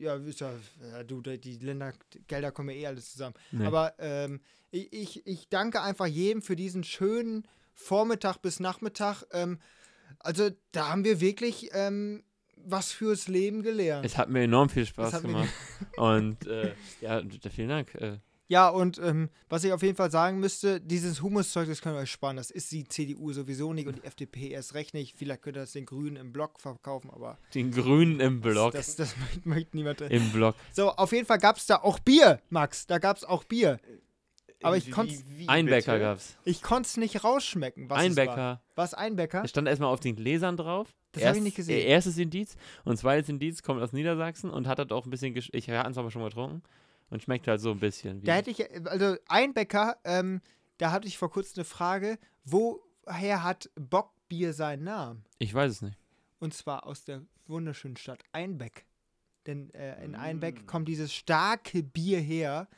[0.00, 0.50] Ja, ist ja,
[0.92, 3.34] ja, du, die Ländergelder kommen ja eh alles zusammen.
[3.52, 3.66] Nee.
[3.66, 9.24] Aber ähm, ich, ich, danke einfach jedem für diesen schönen Vormittag bis Nachmittag.
[9.32, 9.58] Ähm,
[10.18, 12.24] also da haben wir wirklich ähm,
[12.56, 14.06] was fürs Leben gelernt.
[14.06, 15.50] Es hat mir enorm viel Spaß gemacht.
[15.96, 17.94] Und äh, ja, vielen Dank.
[17.94, 18.18] Äh,
[18.50, 22.00] Ja, und ähm, was ich auf jeden Fall sagen müsste, dieses Humuszeug, das können wir
[22.02, 22.36] euch sparen.
[22.36, 25.16] Das ist die CDU sowieso nicht und die FDP erst recht nicht.
[25.16, 27.38] Vielleicht könnte das den Grünen im Block verkaufen, aber.
[27.54, 28.72] Den Grünen im Block.
[28.72, 30.00] Das, das, das möchte, niemand.
[30.00, 30.56] Im Block.
[30.72, 32.88] So, auf jeden Fall gab es da auch Bier, Max.
[32.88, 33.78] Da gab es auch Bier.
[34.62, 35.14] Aber ich Wie- konnte
[35.46, 36.04] Einbäcker bitte?
[36.04, 36.36] gab's.
[36.44, 38.24] ich es nicht rausschmecken, was es war.
[38.24, 38.62] Einbäcker.
[38.74, 39.42] Was Einbäcker?
[39.44, 40.88] Es stand erstmal auf den Gläsern drauf.
[41.12, 41.78] Das hab ich nicht gesehen.
[41.78, 45.34] äh, Erstes Indiz und zweites Indiz kommt aus Niedersachsen und hat halt auch ein bisschen,
[45.34, 46.62] gesch- ich hatte es aber schon mal getrunken
[47.10, 48.22] und schmeckt halt so ein bisschen.
[48.22, 50.40] Wie Da hätte ich, also Einbäcker, ähm,
[50.78, 55.24] da hatte ich vor kurzem eine Frage, woher hat Bockbier seinen Namen?
[55.38, 55.98] ich weiß es nicht.
[56.38, 58.86] Und zwar aus der wunderschönen Stadt Einbeck.
[59.46, 60.16] Denn äh, in Mm.
[60.16, 62.68] Einbeck kommt dieses starke Bier her,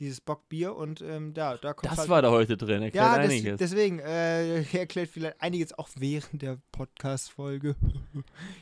[0.00, 3.18] dieses Bockbier und ähm, da, da kommt Das halt war da heute drin, erklärt ja,
[3.18, 3.58] des, einiges.
[3.58, 7.76] deswegen äh, erklärt vielleicht einiges auch während der Podcast-Folge.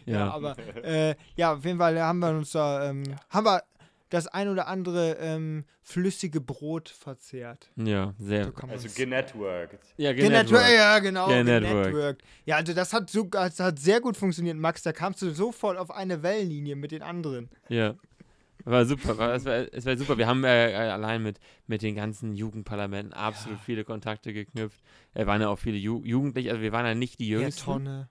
[0.07, 0.31] Ja, ja.
[0.31, 3.63] aber äh, ja, auf jeden Fall haben wir uns da, ähm, haben wir
[4.11, 7.71] das ein oder andere ähm, flüssige Brot verzehrt.
[7.77, 8.45] ja, sehr.
[8.47, 9.79] So Also genetworked.
[9.97, 10.75] Ja, Genetwork, genetworked.
[10.75, 11.29] ja, genau.
[11.29, 12.23] Genetworked.
[12.45, 14.83] Ja, also das hat, so, das hat sehr gut funktioniert, Max.
[14.83, 17.49] Da kamst du sofort auf eine Wellenlinie mit den anderen.
[17.69, 17.95] Ja.
[18.65, 20.19] War super, war, es, war, es war super.
[20.19, 24.83] Wir haben äh, äh, allein mit, mit den ganzen Jugendparlamenten absolut viele Kontakte geknüpft.
[25.15, 27.65] Es waren ja auch viele Ju Jugendliche, also wir waren ja nicht die Der Jüngsten.
[27.65, 28.11] Tonne.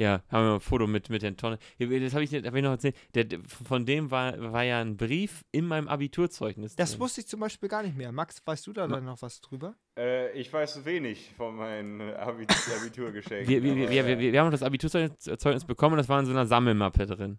[0.00, 1.58] Ja, haben wir ein Foto mit, mit den Tonne.
[1.78, 2.96] Das habe ich, hab ich noch erzählt.
[3.14, 6.74] Der, von dem war, war ja ein Brief in meinem Abiturzeugnis.
[6.74, 7.00] Das drin.
[7.00, 8.10] wusste ich zum Beispiel gar nicht mehr.
[8.10, 9.74] Max, weißt du da Ma- dann noch was drüber?
[9.98, 13.46] Äh, ich weiß wenig von meinen Abit Abiturgeschenken.
[13.46, 16.08] wir, wir, wir, aber, wir, äh, wir, wir haben das Abiturzeugnis Zeugnis bekommen und das
[16.08, 17.38] war in so einer Sammelmappe drin.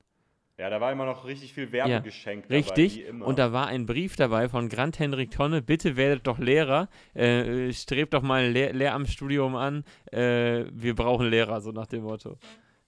[0.62, 3.08] Ja, da war immer noch richtig viel Werbegeschenk dabei, Richtig.
[3.08, 3.26] immer.
[3.26, 5.64] Und da war ein Brief dabei von Grant Henrik Tonne.
[5.64, 6.88] Bitte werdet doch Lehrer.
[7.16, 9.84] Äh, äh, strebt doch mal ein Lehr Lehramtsstudium an.
[10.12, 12.38] Äh, wir brauchen Lehrer, so nach dem Motto.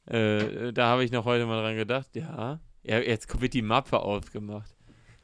[0.07, 2.09] Äh, äh, da habe ich noch heute mal dran gedacht.
[2.13, 2.59] Ja.
[2.83, 4.75] ja jetzt wird die Mappe aufgemacht.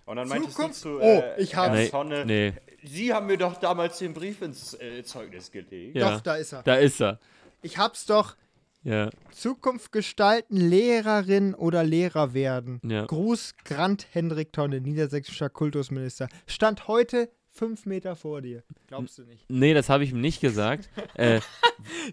[0.05, 1.67] Und dann meintest Zukunft- du zu Oh, äh, ich hab's.
[1.67, 2.53] Herrn Nee, Tonne, nee.
[2.81, 5.95] Sie haben mir doch damals den Brief ins äh, Zeugnis gelegt.
[5.95, 6.15] Ja.
[6.15, 6.63] Doch, da ist er.
[6.63, 7.19] Da ist er.
[7.61, 8.35] Ich hab's doch.
[8.83, 9.09] Ja.
[9.31, 12.79] Zukunft gestalten, Lehrerin oder Lehrer werden.
[12.83, 13.05] Ja.
[13.05, 16.29] Gruß Grant Hendrik Tonne, niedersächsischer Kultusminister.
[16.47, 18.63] Stand heute fünf Meter vor dir.
[18.87, 19.43] Glaubst du nicht?
[19.49, 20.89] Nee, das habe ich ihm nicht gesagt.
[21.15, 21.41] äh,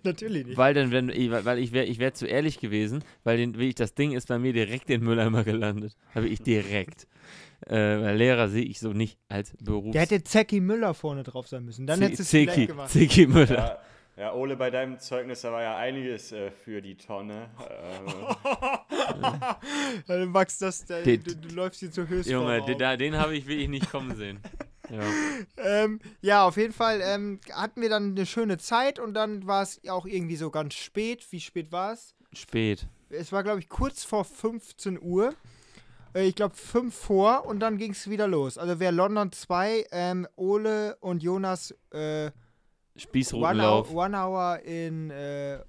[0.03, 0.57] Natürlich nicht.
[0.57, 3.69] weil dann, wenn, ich- weil ich wäre ich wär zu ehrlich gewesen, weil den, wie
[3.69, 5.97] ich, das Ding ist bei mir direkt in den Mülleimer gelandet.
[6.15, 7.07] Habe ich direkt.
[7.67, 9.93] Äh, weil Lehrer sehe ich so nicht als Beruf.
[9.93, 11.87] Der hätte Zecki Müller vorne drauf sein müssen.
[11.87, 12.69] Dann hättest du es Zeki.
[12.89, 13.55] Zeki Müller.
[13.57, 13.79] Ja,
[14.17, 17.51] ja, Ole, bei deinem Zeugnis, da war ja einiges äh, für die Tonne.
[17.71, 18.07] Ähm,
[20.09, 23.17] Äh, Max, das, da, Den- du, du läufst hier zu höchst Junge, den, da- den
[23.17, 24.41] habe ich wirklich nicht kommen sehen.
[24.89, 25.03] Ja.
[25.57, 29.63] Ähm, ja, auf jeden Fall ähm, hatten wir dann eine schöne Zeit und dann war
[29.65, 31.27] es auch irgendwie so ganz spät.
[31.33, 32.15] Wie spät war es?
[32.33, 32.87] Spät.
[33.11, 35.35] Es war, glaube ich, kurz vor 15 Uhr.
[36.15, 38.59] Äh, Ich glaube, 5 vor und dann ging es wieder los.
[38.59, 42.31] Also wer London 2, ähm, Ole und Jonas äh,
[42.97, 43.91] Spießrutenlauf.
[43.91, 45.61] Hour, One Hour in äh,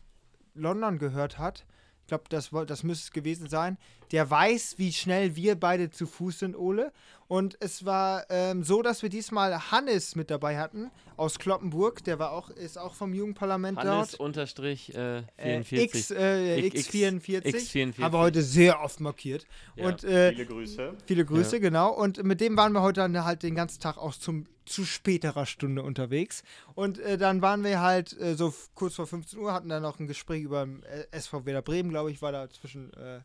[0.54, 1.66] London gehört hat,
[2.02, 3.78] ich glaube, das, das müsste es gewesen sein,
[4.12, 6.92] der weiß, wie schnell wir beide zu Fuß sind, Ole.
[7.30, 12.02] Und es war ähm, so, dass wir diesmal Hannes mit dabei hatten aus Kloppenburg.
[12.06, 14.22] Der war auch, ist auch vom Jugendparlament Hannes dort.
[14.22, 15.82] unterstrich äh, Äh, 44.
[15.84, 17.42] X, äh, X- X44.
[17.44, 18.02] X44.
[18.02, 19.46] Haben wir heute sehr oft markiert.
[19.76, 20.94] Ja, Und äh, viele Grüße.
[21.06, 21.92] Viele Grüße, genau.
[21.94, 25.46] Und mit dem waren wir heute dann halt den ganzen Tag auch zum, zu späterer
[25.46, 26.44] Stunde unterwegs.
[26.76, 30.00] Und äh, dann waren wir halt äh, so kurz vor 15 Uhr, hatten dann noch
[30.00, 33.22] ein Gespräch über äh, SV Werder Bremen, glaube ich, war da zwischen äh, äh,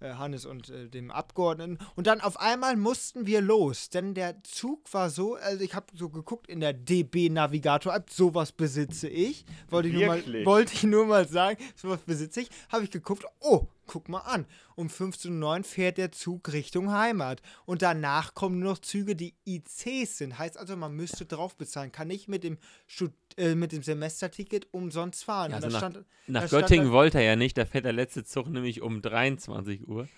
[0.00, 1.78] Hannes und äh, dem Abgeordneten.
[1.94, 5.86] Und dann auf einmal mussten wir los, denn der Zug war so, also ich habe
[5.94, 9.44] so geguckt in der DB Navigator App, sowas besitze ich.
[9.68, 12.50] Wollte ich, nur mal, wollte ich nur mal sagen, sowas besitze ich.
[12.68, 14.46] Habe ich geguckt, oh, guck mal an.
[14.74, 17.40] Um 15.09 Uhr fährt der Zug Richtung Heimat.
[17.64, 20.38] Und danach kommen nur noch Züge, die ICs sind.
[20.38, 21.92] Heißt also, man müsste drauf bezahlen.
[21.92, 25.50] Kann nicht mit dem, Stud äh, mit dem Semesterticket umsonst fahren.
[25.50, 28.24] Ja, also nach- stand, Nach Göttingen dann- wollte er ja nicht, da fährt der letzte
[28.24, 30.08] Zug nämlich um 23 Uhr.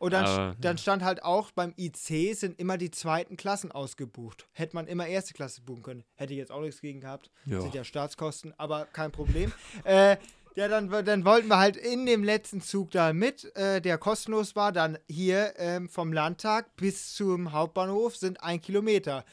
[0.00, 4.46] Und dann, Aber, dann stand halt auch, beim IC sind immer die zweiten Klassen ausgebucht.
[4.52, 6.04] Hätte man immer erste Klasse buchen können.
[6.14, 7.32] Hätte ich jetzt auch nichts gegen gehabt.
[7.46, 7.60] Ja.
[7.60, 9.52] Sind ja Staatskosten, aber kein Problem.
[9.84, 10.16] äh,
[10.58, 14.56] ja, dann, dann wollten wir halt in dem letzten Zug da mit, äh, der kostenlos
[14.56, 19.24] war, dann hier ähm, vom Landtag bis zum Hauptbahnhof sind ein Kilometer.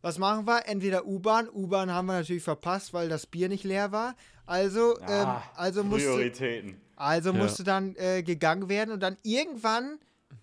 [0.00, 0.66] Was machen wir?
[0.66, 1.48] Entweder U-Bahn.
[1.48, 4.16] U-Bahn haben wir natürlich verpasst, weil das Bier nicht leer war.
[4.44, 6.08] Also, ähm, Ah, also musste.
[6.08, 6.80] Prioritäten.
[6.96, 7.38] Also Ja.
[7.38, 10.00] musste dann äh, gegangen werden und dann irgendwann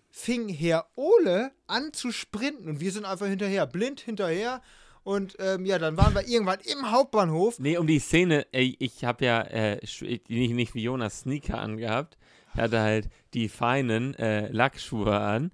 [0.09, 4.61] fing Herr Ole an zu sprinten und wir sind einfach hinterher, blind hinterher.
[5.03, 7.59] Und ähm, ja, dann waren wir irgendwann im Hauptbahnhof.
[7.59, 11.57] Nee, um die Szene, ey, ich habe ja äh, sch- nicht, nicht wie Jonas Sneaker
[11.59, 12.17] angehabt.
[12.55, 15.51] Er hatte halt die feinen äh, Lackschuhe an,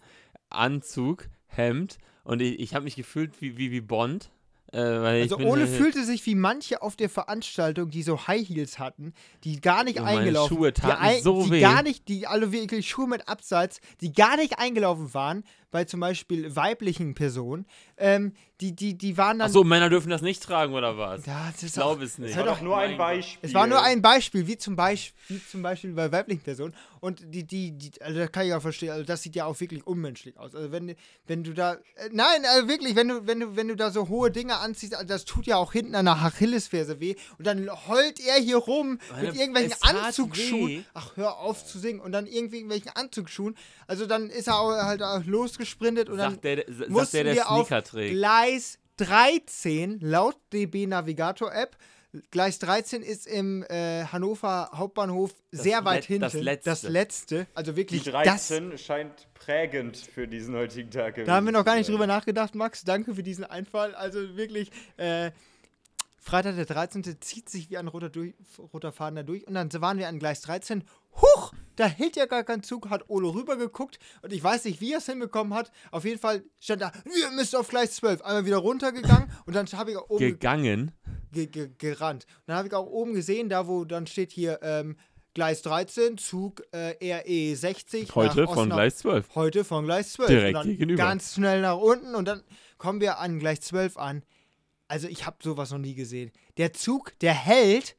[0.49, 4.31] Anzug, Hemd Und ich, ich habe mich gefühlt wie, wie, wie Bond.
[4.71, 8.47] Äh, weil also Ole äh, fühlte sich wie manche auf der Veranstaltung, die so High
[8.49, 11.61] Heels hatten, die gar nicht Oh, eingelaufen Schuhe die, taten ein, so die weh.
[11.61, 15.43] gar nicht, die alle wirklich Schuhe mit Abseits, die gar nicht eingelaufen waren,
[15.75, 17.65] bei zum Beispiel weiblichen Personen,
[17.97, 19.47] ähm, die, die, die waren dann.
[19.47, 21.25] Achso, Männer dürfen das nicht tragen, oder was?
[21.25, 22.31] Ja, das ich glaube es nicht.
[22.31, 22.97] Das war doch nur ein.
[22.97, 23.39] Beispiel.
[23.49, 26.73] Es war nur ein Beispiel, wie zum Beispiel, wie zum Beispiel bei weiblichen Personen.
[27.01, 29.59] Und die, die, die, also das kann ich auch verstehen, also das sieht ja auch
[29.59, 30.55] wirklich unmenschlich aus.
[30.55, 30.95] Also wenn,
[31.27, 34.07] wenn du da, äh, nein, also wirklich, wenn du, wenn du, wenn du da so
[34.07, 37.15] hohe Dinge anziehst, also das tut ja auch hinten an der Achillesferse weh.
[37.37, 39.81] Und dann heult er hier rum Meine- mit irgendwelchen es.
[39.83, 40.85] Anzugsschuhen.
[40.93, 41.99] Ach, hör auf zu singen.
[41.99, 43.57] Und dann irgendwelchen Anzugsschuhen.
[43.85, 45.23] Also dann ist er auch halt auch
[45.65, 48.13] losgesprintet und dann Sagt der, sagt mussten der, der wir auf Sneaker trägt.
[48.15, 51.75] Gleis 13 laut DB Navigator App.
[52.31, 56.21] Gleis 13 ist im äh, Hannover Hauptbahnhof sehr Le- weit hinten.
[56.21, 56.69] das letzte.
[56.69, 57.47] Das letzte.
[57.53, 58.47] Also Die wirklich das.
[58.47, 62.07] 13 scheint prägend für diesen heutigen Tag gewesen Da haben wir noch gar nicht drüber
[62.07, 62.85] nachgedacht, Max.
[62.85, 63.93] Danke für diesen Einfall.
[63.95, 65.31] Also wirklich, äh,
[66.25, 67.21] Freitag der 13.
[67.21, 68.33] zieht sich wie ein roter, durch,
[68.73, 69.45] roter Faden da durch.
[69.47, 70.83] Und dann waren wir an Gleis 13.
[71.21, 73.99] Huch, da hält ja gar kein Zug, hat Olo rübergeguckt.
[74.23, 75.71] Und ich weiß nicht, wie er es hinbekommen hat.
[75.91, 78.23] Auf jeden Fall stand da, ihr müsst auf Gleis 12.
[78.23, 79.31] Einmal wieder runtergegangen.
[79.45, 80.93] Und dann habe ich auch oben ge Gegangen.
[81.31, 82.25] ge ge gerannt.
[82.25, 84.97] Und dann habe ich auch oben gesehen, da wo dann steht hier ähm,
[85.35, 88.15] Gleis 13, Zug äh, RE 60.
[88.15, 89.35] Heute von Gleis 12.
[89.35, 90.27] Heute von Gleis 12.
[90.27, 91.03] Direkt und dann gegenüber.
[91.03, 92.41] Ganz schnell nach unten und dann
[92.79, 94.23] kommen wir an Gleis 12 an.
[94.87, 96.31] Also ich habe sowas noch nie gesehen.
[96.57, 97.95] Der Zug, der hält,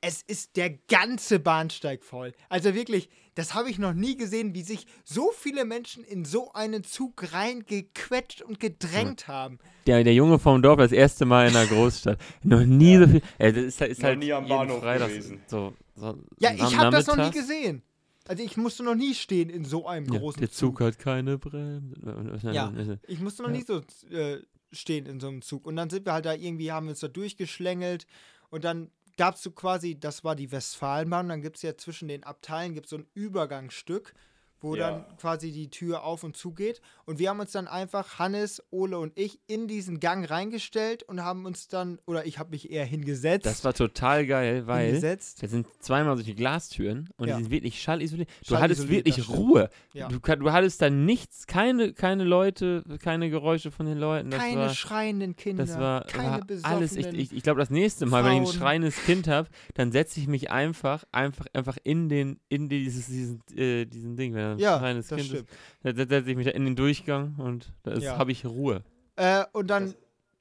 [0.00, 2.32] es ist der ganze Bahnsteig voll.
[2.48, 6.52] Also wirklich, das habe ich noch nie gesehen, wie sich so viele Menschen in so
[6.54, 9.58] einen Zug reingequetscht und gedrängt haben.
[9.86, 12.18] Der, der Junge vom Dorf, das erste Mal in einer Großstadt.
[12.42, 13.22] Noch nie so viel.
[13.38, 15.40] Äh, das ist, ist Noch halt nie am Bahnhof Freitag gewesen.
[15.46, 17.82] So, so Ja, ich habe das noch nie gesehen.
[18.28, 21.38] Also ich musste noch nie stehen in so einem Ja, großen der Zug hat keine
[21.38, 22.50] Bremse.
[22.52, 22.72] Ja.
[23.08, 23.56] Ich musste noch Ja.
[23.56, 24.40] nie so äh,
[24.72, 25.66] stehen in so einem Zug.
[25.66, 28.06] Und dann sind wir halt da irgendwie, haben wir uns da durchgeschlängelt.
[28.50, 31.28] Und dann gab es so quasi, das war die Westfalenbahn.
[31.28, 34.14] Dann gibt es ja zwischen den Abteilen gibt's so ein Übergangsstück,
[34.62, 34.90] wo Ja.
[34.92, 36.80] dann quasi die Tür auf und zu geht.
[37.04, 41.22] Und wir haben uns dann einfach, Hannes, Ole und ich, in diesen Gang reingestellt und
[41.22, 43.44] haben uns dann, oder ich habe mich eher hingesetzt.
[43.46, 45.42] Das war total geil, weil hingesetzt.
[45.42, 47.36] da sind zweimal solche Glastüren und Ja.
[47.36, 48.28] die sind wirklich schallisoliert.
[48.28, 49.28] Du Schallisoliert, hattest wirklich das.
[49.28, 49.68] Ruhe.
[49.92, 50.08] Ja.
[50.08, 54.30] Du, du hattest da nichts, keine, keine Leute, keine Geräusche von den Leuten.
[54.30, 56.96] Das Keine war, schreienden Kinder, das war, keine war alles.
[56.96, 58.56] Ich, ich, ich glaube, das nächste Mal, wenn ich ein Frauen.
[58.58, 63.42] schreiendes Kind habe, dann setze ich mich einfach, einfach, einfach in den, in dieses, diesen,
[63.56, 64.34] äh, diesen Ding.
[64.34, 65.50] Wenn ja, schreiendes das Kind stimmt.
[65.50, 65.58] ist,
[65.98, 68.18] dann setze ich mich da in den Durchgang und da Ja.
[68.18, 68.82] habe ich Ruhe.
[69.16, 69.96] Äh, und dann, Das-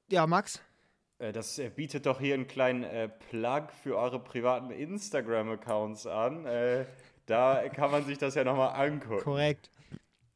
[0.10, 0.62] ja, Max?
[1.20, 6.46] Äh, Das äh, bietet doch hier einen kleinen äh, Plug für eure privaten Instagram-Accounts an.
[6.46, 6.86] Äh,
[7.26, 9.24] da kann man sich das ja nochmal angucken.
[9.24, 9.70] Korrekt.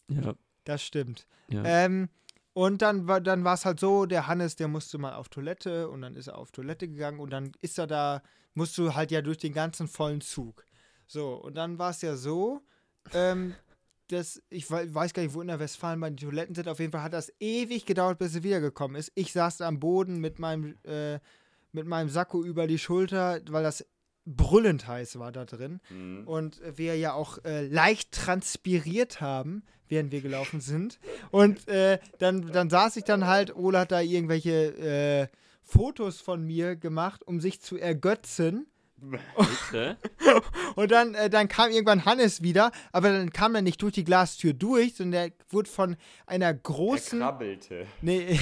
[0.07, 0.33] Ja,
[0.63, 1.27] Das stimmt.
[1.49, 1.63] ja.
[1.65, 2.09] Ähm,
[2.53, 6.01] und dann war dann es halt so, der Hannes, der musste mal auf Toilette und
[6.01, 8.21] dann ist er auf Toilette gegangen und dann ist er da,
[8.53, 10.65] musst du halt ja durch den ganzen vollen Zug.
[11.07, 12.61] So, und dann war es ja so,
[13.13, 13.55] ähm,
[14.07, 16.91] dass, ich wei- weiß gar nicht, wo in der Westfalenbahn die Toiletten sind, auf jeden
[16.91, 19.11] Fall hat das ewig gedauert, bis er wiedergekommen ist.
[19.15, 21.19] Ich saß am Boden mit meinem, äh,
[21.71, 23.85] mit meinem Sakko über die Schulter, weil das
[24.25, 25.79] brüllend heiß war da drin.
[25.89, 26.27] Mhm.
[26.27, 30.99] Und wir ja auch äh, leicht transpiriert haben, während wir gelaufen sind.
[31.31, 35.27] Und äh, dann, dann saß ich dann halt, Ola hat da irgendwelche äh,
[35.63, 38.67] Fotos von mir gemacht, um sich zu ergötzen.
[40.75, 44.03] Und dann, äh, dann kam irgendwann Hannes wieder, aber dann kam er nicht durch die
[44.03, 47.19] Glastür durch, sondern der wurde von einer Er großen.
[47.19, 47.85] krabbelte.
[48.01, 48.39] Nee,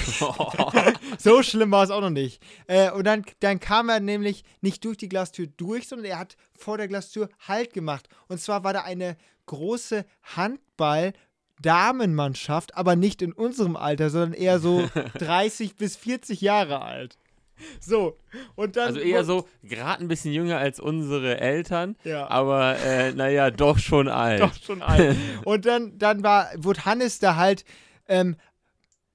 [1.18, 2.42] so schlimm war es auch noch nicht.
[2.66, 6.36] Äh, und dann, dann kam er nämlich nicht durch die Glastür durch, sondern er hat
[6.56, 8.08] vor der Glastür Halt gemacht.
[8.28, 10.04] Und zwar war da eine große
[10.36, 14.88] Handball-Damenmannschaft, aber nicht in unserem Alter, sondern eher so
[15.18, 17.16] 30 bis 40 Jahre alt.
[17.80, 18.18] So,
[18.54, 18.86] und dann.
[18.88, 22.28] Also eher so gerade ein bisschen jünger als unsere Eltern, Ja.
[22.28, 24.40] aber äh, naja, doch schon alt.
[24.40, 25.16] Doch schon alt.
[25.44, 27.64] Und dann, dann war, wurde Hannes da halt
[28.08, 28.36] ähm,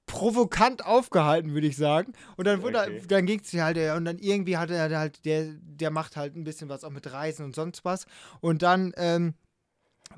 [0.06, 2.12] provokant aufgehalten, würde ich sagen.
[2.36, 2.98] Und dann wurde Okay.
[3.00, 6.16] er, dann ging es halt, ja, und dann irgendwie hatte er halt, der, der macht
[6.16, 8.06] halt ein bisschen was auch mit Reisen und sonst was.
[8.40, 9.34] Und dann ähm,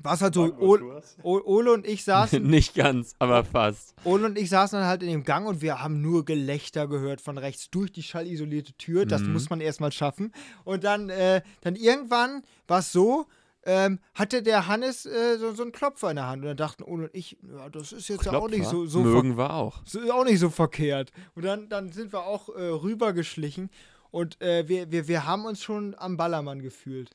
[0.01, 1.17] war es halt so, Ol, Mango-Tours.
[1.23, 3.93] Ol- Ole und ich saßen, Nicht ganz, aber fast.
[4.03, 7.21] Ole und ich saßen dann halt in dem Gang und wir haben nur Gelächter gehört
[7.21, 9.05] von rechts durch die schallisolierte Tür.
[9.05, 9.33] Das Mhm.
[9.33, 10.33] muss man erstmal schaffen.
[10.65, 13.27] Und dann, äh, dann irgendwann war es so,
[13.65, 16.41] ähm, hatte der Hannes äh, so, so einen Klopfer in der Hand.
[16.41, 18.99] Und dann dachten Ole und ich, ja, das ist jetzt ja auch nicht so, so,
[18.99, 19.81] Mögen wir auch.
[19.85, 21.11] so, ist auch nicht so verkehrt.
[21.35, 23.69] Und dann, dann sind wir auch äh, rübergeschlichen
[24.11, 27.09] und äh, wir, wir, wir haben uns schon am Ballermann gefühlt.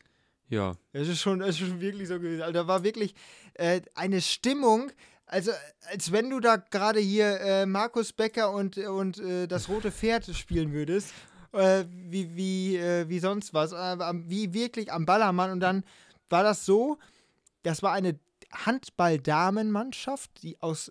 [0.48, 0.76] Ja.
[0.92, 2.42] Es ist schon, es ist schon wirklich so gewesen.
[2.42, 3.14] Also da war wirklich
[3.54, 4.90] äh, eine Stimmung,
[5.26, 5.52] also
[5.90, 10.24] als wenn du da gerade hier äh, Markus Becker und, und äh, das rote Pferd
[10.34, 11.12] spielen würdest,
[11.52, 15.50] äh, wie, wie, äh, wie sonst was, äh, wie wirklich am Ballermann.
[15.50, 15.84] Und dann
[16.30, 16.98] war das so,
[17.62, 18.18] das war eine
[18.52, 20.90] Handball-Damenmannschaft, die aus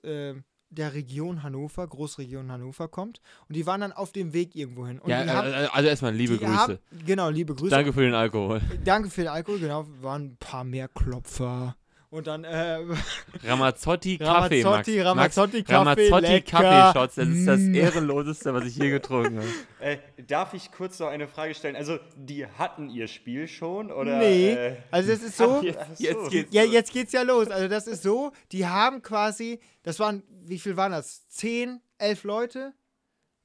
[0.77, 3.19] der Region Hannover, Großregion Hannover kommt.
[3.49, 5.01] Und die waren dann auf dem Weg irgendwo hin.
[5.05, 6.55] Ja, haben, also erstmal liebe Grüße.
[6.55, 7.71] Haben, genau, liebe Grüße.
[7.71, 8.61] Danke für den Alkohol.
[8.85, 9.85] Danke für den Alkohol, genau.
[10.01, 11.75] Waren ein paar mehr Klopfer.
[12.09, 12.77] Und dann äh,
[13.43, 15.05] Ramazzotti Kaffee, Ramazzotti, Max.
[15.05, 16.41] Ramazzotti Kaffee, Ramazzotti.
[16.41, 17.73] Kaffeeshots, das ist das Mm.
[17.75, 19.47] ehrenloseste, was ich je getrunken habe.
[19.79, 21.75] Äh, darf ich kurz noch eine Frage stellen?
[21.75, 23.91] Also, die hatten ihr Spiel schon?
[23.91, 25.57] Oder, Nee, äh, also das ist so.
[25.59, 26.03] ach, jetzt, ach so.
[26.03, 27.49] Jetzt geht's Ja, jetzt geht's ja los.
[27.49, 31.27] Also das ist so, die haben quasi, das waren, wie viel waren das?
[31.27, 32.73] Zehn, elf Leute?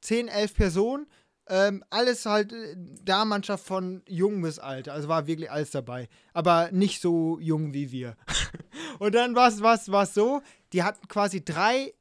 [0.01, 1.07] Zehn, elf Personen.
[1.49, 4.89] Ähm, alles halt äh, Damenmannschaft von jung bis alt.
[4.89, 6.09] Also war wirklich alles dabei.
[6.33, 8.17] Aber nicht so jung wie wir.
[8.99, 10.41] Und dann war es so,
[10.73, 11.95] die hatten quasi drei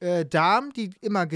[0.00, 1.26] äh, Damen, die immer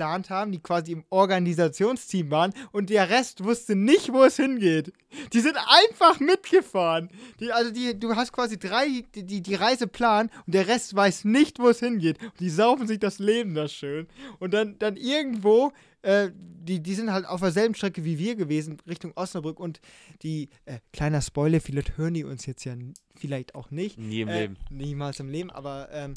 [0.00, 4.92] geplant haben, die quasi im Organisationsteam waren und der Rest wusste nicht, wo es hingeht.
[5.32, 7.10] Die sind einfach mitgefahren.
[7.38, 11.24] Die, also die, du hast quasi drei, die, die, Reise planen und der Rest weiß
[11.26, 12.22] nicht, wo es hingeht.
[12.22, 14.06] Und die saufen sich das Leben da schön.
[14.38, 18.78] Und dann, dann irgendwo, äh, die, die sind halt auf derselben Strecke wie wir gewesen,
[18.88, 19.60] Richtung Osnabrück.
[19.60, 19.80] Und
[20.22, 22.74] die, äh, kleiner Spoiler, vielleicht hören die uns jetzt ja
[23.16, 23.98] vielleicht auch nicht.
[23.98, 24.56] Nie im Äh, Leben.
[24.70, 26.14] Niemals im Leben, aber ähm,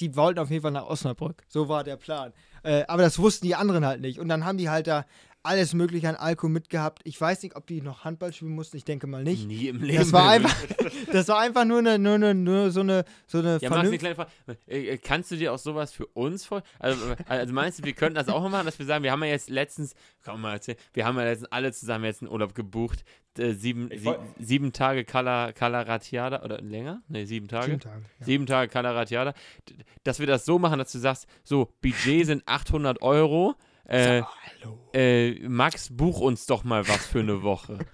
[0.00, 1.44] die wollten auf jeden Fall nach Osnabrück.
[1.48, 2.32] So war der Plan.
[2.62, 4.18] Äh, aber das wussten die anderen halt nicht.
[4.18, 5.04] Und dann haben die halt da
[5.48, 7.00] alles Mögliche an Alkohol mitgehabt.
[7.04, 8.76] Ich weiß nicht, ob die noch Handball spielen mussten.
[8.76, 9.48] Ich denke mal nicht.
[9.48, 9.98] Nie im Leben.
[9.98, 10.54] Das war einfach,
[11.12, 13.98] das war einfach nur, eine, nur, eine, nur so eine, so eine Ja, Max, eine
[13.98, 14.98] kleine Frage.
[15.02, 16.62] Kannst du dir auch sowas für uns vor?
[16.78, 19.22] Also, also meinst du, wir könnten das auch mal machen, dass wir sagen, wir haben
[19.24, 22.54] ja jetzt letztens, komm mal erzählen, wir haben ja letztens alle zusammen jetzt einen Urlaub
[22.54, 23.04] gebucht.
[23.38, 27.02] Äh, sieben, sie, sieben Tage Cala, Calaratiada oder länger?
[27.08, 27.66] Ne, sieben Tage.
[27.66, 28.26] Sieben Tage, ja.
[28.26, 29.32] Sieben Tage Calaratiada.
[29.68, 33.54] D- Dass wir das so machen, dass du sagst, so, Budget sind 800 Euro.
[33.88, 34.22] Äh,
[34.62, 34.78] Hallo.
[34.92, 37.78] äh, Max, buch uns doch mal was für eine Woche.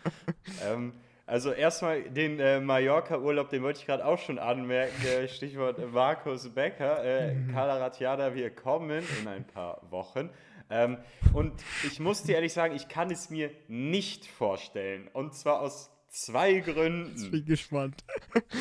[0.62, 0.92] Ähm,
[1.26, 4.94] also erstmal den äh, Mallorca-Urlaub, den wollte ich gerade auch schon anmerken.
[5.07, 7.02] Äh, Stichwort Markus Becker.
[7.02, 10.30] Äh, Carla Ratjada, wir kommen in ein paar Wochen.
[10.70, 10.98] Ähm,
[11.33, 11.52] und
[11.85, 15.09] ich muss dir ehrlich sagen, ich kann es mir nicht vorstellen.
[15.12, 17.30] Und zwar aus zwei Gründen.
[17.30, 18.04] Bin gespannt.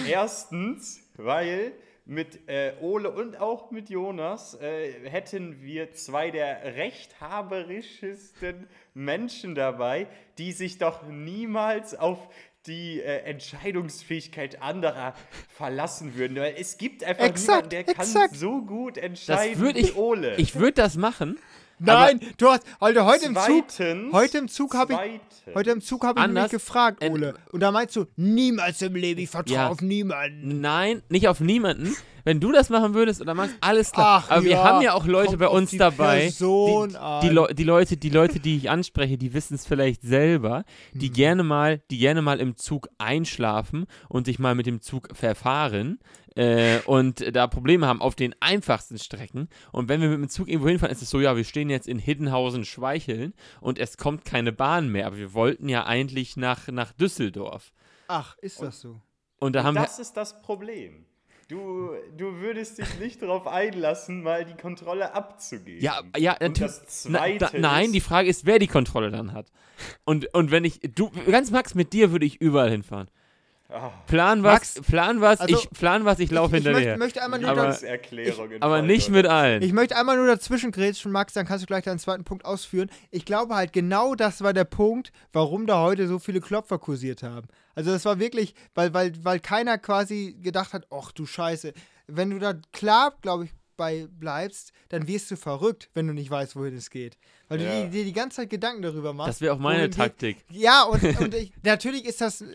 [0.08, 1.74] Erstens, weil
[2.06, 10.08] mit äh, Ole und auch mit Jonas äh, hätten wir zwei der rechthaberischesten Menschen dabei,
[10.38, 12.20] die sich doch niemals auf
[12.66, 15.14] die äh, Entscheidungsfähigkeit anderer
[15.50, 16.38] verlassen würden.
[16.38, 18.30] Weil es gibt einfach Exakt, niemanden, der exakt.
[18.30, 20.36] kann so gut Das entscheiden würde ich, wie Ole.
[20.36, 21.40] ich würde das machen.
[21.86, 23.66] Nein, du hast, Alter, heute im Zug,
[24.14, 27.36] heute im Zug habe ich, heute im Zug habe ich mich gefragt, Ole.
[27.52, 29.68] Und da meinst du, niemals im Leben, ich vertraue Ja.
[29.70, 30.62] auf niemanden.
[30.62, 31.96] Nein, nicht auf niemanden.
[32.24, 34.24] Wenn du das machen würdest oder Max, alles klar.
[34.26, 36.20] Ach Aber wir ja, haben ja auch Leute kommt bei uns die dabei.
[36.22, 37.22] Person die, an.
[37.22, 41.10] die, Leu- die, Leute, die Leute, die ich anspreche, die wissen es vielleicht selber, die
[41.10, 41.14] Mhm.
[41.14, 46.00] gerne mal, die gerne mal im Zug einschlafen und sich mal mit dem Zug verfahren.
[46.36, 49.50] Äh, und da Probleme haben auf den einfachsten Strecken.
[49.72, 51.88] Und wenn wir mit dem Zug irgendwo hinfahren, ist es so, ja, wir stehen jetzt
[51.88, 55.06] in Hiddenhausen Schweicheln und es kommt keine Bahn mehr.
[55.06, 57.72] Aber wir wollten ja eigentlich nach, nach Düsseldorf.
[58.08, 59.00] Ach, ist das so?
[59.40, 59.82] Und da haben wir.
[59.84, 61.06] das ist das Problem.
[61.54, 65.84] Du, du würdest dich nicht darauf einlassen, mal die Kontrolle abzugeben.
[65.84, 66.74] Ja, ja, natürlich.
[67.10, 69.52] Na, da, nein, die Frage ist, wer die Kontrolle dann hat.
[70.04, 73.08] Und, und wenn ich, du, ganz Max, mit dir würde ich überall hinfahren.
[73.76, 76.98] Ah, Plan was, Max, plan was, also, ich plan was, ich laufe ich, ich hinterher.
[76.98, 79.18] möchte, möchte einmal nur Aber- Erklärung in aber nicht oder?
[79.18, 79.64] mit allen.
[79.64, 82.92] ich möchte einmal nur dazwischen grätschen, Max, dann kannst du gleich deinen zweiten Punkt ausführen.
[83.10, 87.24] Ich glaube halt, genau das war der Punkt, warum da heute so viele Klopfer kursiert
[87.24, 87.48] haben.
[87.74, 91.74] Also das war wirklich, weil, weil, weil keiner quasi gedacht hat, ach du Scheiße.
[92.06, 93.52] Wenn du da klar, glaube ich,
[93.84, 97.18] bei bleibst, dann wirst du verrückt, wenn du nicht weißt, wohin es geht.
[97.50, 97.82] Weil du Ja.
[97.82, 99.28] dir die, die ganze Zeit Gedanken darüber machst.
[99.30, 100.38] das wäre auch meine Taktik.
[100.50, 102.46] Ja, und, und ich, natürlich ist das, äh,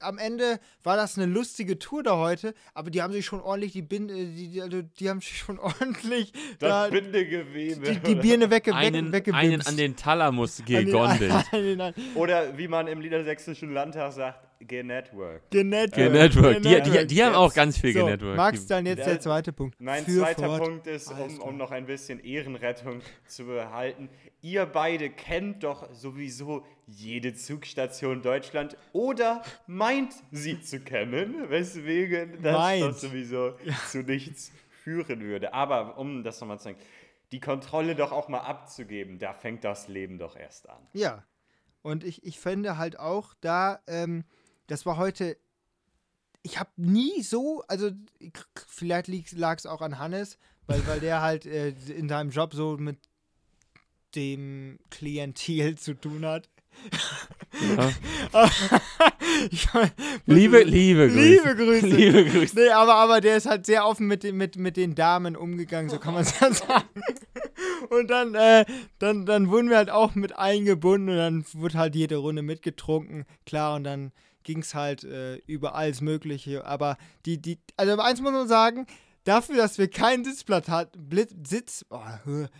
[0.00, 3.72] am Ende war das eine lustige Tour da heute, aber die haben sich schon ordentlich,
[3.72, 7.92] die, Bin, äh, die, die, also, die haben sich schon ordentlich da, Das Bindegewebe.
[7.92, 8.14] die, die?
[8.16, 9.66] Birne wegge weg, Einen, einen weggebimst.
[9.66, 11.32] an den Thalamus An den- gegondelt.
[11.52, 15.50] den- an- Oder wie man im Niedersächsischen Landtag sagt, genetworked.
[15.50, 15.94] Genetworked.
[15.94, 16.56] Genetwork.
[16.56, 17.10] Die, die, Genetworked.
[17.10, 18.36] die haben auch ganz viel So, genetwork.
[18.36, 19.80] Max, dann jetzt Ja, der zweite Punkt.
[19.80, 20.62] Mein Für zweiter fort.
[20.62, 24.08] Punkt ist, um, um noch ein bisschen Ehrenrettung zu behalten.
[24.40, 32.52] Ihr beide kennt doch sowieso jede Zugstation Deutschland oder meint sie zu kennen, weswegen das
[32.56, 32.82] Meint.
[32.82, 33.54] doch sowieso
[33.90, 34.52] zu nichts
[34.82, 35.54] führen würde.
[35.54, 36.78] Aber um das nochmal zu sagen,
[37.32, 40.86] die Kontrolle doch auch mal abzugeben, da fängt das Leben doch erst an.
[40.92, 41.24] Ja.
[41.82, 44.24] Und ich, ich finde halt auch da, ähm,
[44.66, 45.36] das war heute
[46.44, 47.90] ich habe nie so, also
[48.68, 52.76] vielleicht lag es auch an Hannes, weil, weil der halt äh, in seinem Job so
[52.76, 52.98] mit
[54.14, 56.48] dem Klientel zu tun hat.
[57.76, 57.90] Ja.
[60.26, 61.20] liebe, liebe Grüße.
[61.20, 61.86] Liebe Grüße.
[61.86, 62.58] Liebe Grüße.
[62.58, 65.88] Nee, aber, aber der ist halt sehr offen mit, den, mit, mit den Damen umgegangen,
[65.88, 67.02] so kann man es ja sagen.
[67.88, 68.66] Und dann, äh,
[68.98, 73.24] dann, dann wurden wir halt auch mit eingebunden und dann wurde halt jede Runde mitgetrunken,
[73.46, 74.12] klar, und dann
[74.44, 76.64] ging es halt äh, über alles Mögliche.
[76.64, 78.86] Aber die, die, also eins muss man sagen,
[79.24, 80.96] dafür, dass wir keinen Sitzplatz, hat,
[81.46, 82.00] Sitz, oh,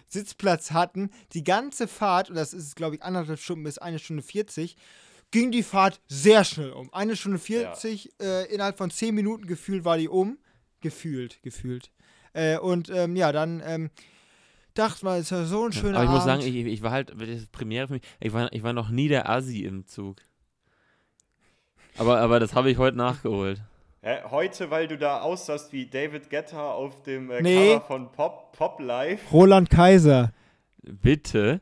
[0.08, 4.22] Sitzplatz hatten, die ganze Fahrt, und das ist, glaube ich, anderthalb Stunden bis eine Stunde
[4.22, 4.76] 40,
[5.30, 6.92] ging die Fahrt sehr schnell um.
[6.92, 8.26] Eine Stunde 40, ja.
[8.26, 10.38] äh, innerhalb von zehn Minuten gefühlt war die um.
[10.80, 11.90] Gefühlt, gefühlt.
[12.34, 13.90] Äh, und ähm, ja, dann ähm,
[14.74, 16.18] dachte man, es ist ja so ein schöner Aber ich Abend.
[16.18, 18.72] muss sagen, ich, ich war halt, das ist Premiere für mich, ich war, ich war
[18.72, 20.18] noch nie der Asi im Zug.
[21.98, 23.62] Aber, aber das habe ich heute nachgeholt.
[24.02, 27.74] Äh, heute, weil du da aussahst wie David Guetta auf dem äh, nee.
[27.74, 29.32] Cover von Pop, Pop Live.
[29.32, 30.32] Roland Kaiser.
[30.82, 31.60] Bitte?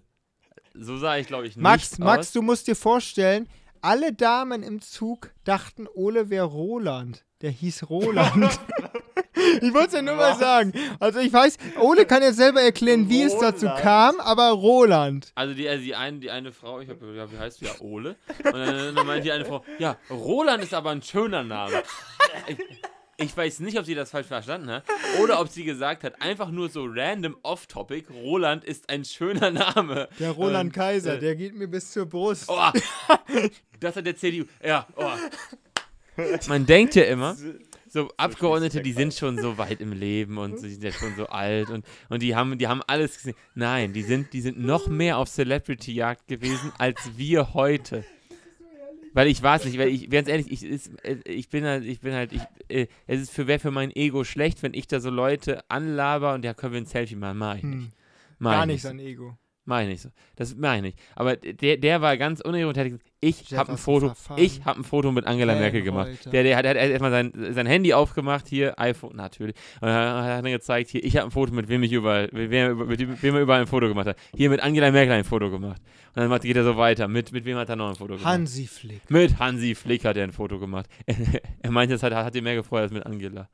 [0.74, 1.98] So sah ich, glaube ich, nicht Max, aus.
[1.98, 3.48] Max, du musst dir vorstellen,
[3.80, 7.24] alle Damen im Zug dachten, Ole wäre Roland.
[7.42, 8.58] Der hieß Roland.
[9.60, 10.38] ich wollte es ja nur Was?
[10.38, 10.72] mal sagen.
[11.00, 13.34] Also ich weiß, Ole kann jetzt selber erklären, wie Roland.
[13.34, 15.32] es dazu kam, aber Roland.
[15.34, 17.72] Also die, also die, eine, die eine Frau, ich habe ja, wie heißt du ja,
[17.80, 18.16] Ole?
[18.44, 21.82] Und dann, dann meinte die eine Frau, ja, Roland ist aber ein schöner Name.
[22.46, 22.58] Ich,
[23.18, 24.84] ich weiß nicht, ob sie das falsch verstanden hat
[25.22, 30.08] oder ob sie gesagt hat, einfach nur so random off-topic, Roland ist ein schöner Name.
[30.18, 32.46] Der Roland ähm, Kaiser, äh, der geht mir bis zur Brust.
[32.48, 32.70] Oh,
[33.80, 34.44] das hat der CDU.
[34.64, 35.10] Ja, oh.
[36.48, 37.36] Man denkt ja immer,
[37.92, 41.26] so Abgeordnete, die sind schon so weit im Leben und sie sind ja schon so
[41.26, 43.36] alt und, und die haben, die haben alles gesehen.
[43.54, 48.02] Nein, die sind, die sind noch mehr auf Celebrity-Jagd gewesen als wir heute.
[49.12, 50.90] Weil ich weiß nicht, weil ich, ganz ehrlich, ich, ist,
[51.26, 54.24] ich bin halt, ich bin halt, ich, äh, es ist für wer für mein Ego
[54.24, 57.56] schlecht, wenn ich da so Leute anlaber und ja, können wir ein Selfie machen, mach
[57.56, 57.74] ich nicht.
[57.74, 57.92] Hm.
[58.38, 59.36] Mach Gar nicht sein Ego.
[59.64, 60.08] Meine ich so.
[60.34, 60.94] Das meine ich.
[61.14, 62.98] Aber der, der war ganz unironisch.
[63.20, 66.26] Ich habe ein Foto, ich habe ein Foto mit Angela Merkel gemacht.
[66.32, 69.54] Der, der hat, der hat erstmal sein, sein Handy aufgemacht, hier, iPhone natürlich.
[69.80, 72.50] Und dann hat er gezeigt, hier, ich habe ein Foto, mit wem ich überall, mit
[72.50, 74.16] wem, mit wem er überall ein Foto gemacht hat.
[74.36, 75.80] Hier mit Angela Merkel ein Foto gemacht.
[76.14, 77.06] Und dann macht, geht er so weiter.
[77.06, 78.26] Mit, mit wem hat er noch ein Foto gemacht?
[78.26, 79.08] Hansi Flick.
[79.08, 80.86] Mit Hansi Flick hat er ein Foto gemacht.
[81.62, 83.48] er meinte, das hat, hat ihm mehr gefreut als mit Angela.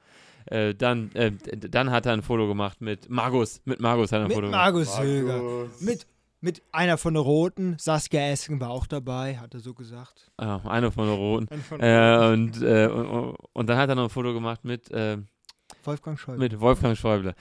[0.50, 3.60] Äh, dann, äh, dann hat er ein Foto gemacht mit Margus.
[3.64, 5.24] Mit Margus hat er ein mit Foto Margus gemacht.
[5.26, 6.06] Margus Mit,
[6.40, 7.76] mit einer von den Roten.
[7.78, 10.30] Saskia Esken war auch dabei, hat er so gesagt.
[10.40, 11.48] Ja, eine von den Roten.
[11.62, 14.90] Von äh, und, äh, und, und, dann hat er noch ein Foto gemacht mit.
[14.90, 15.18] Äh,
[15.84, 16.38] Wolfgang Schäuble.
[16.38, 17.34] Mit Wolfgang Schäuble.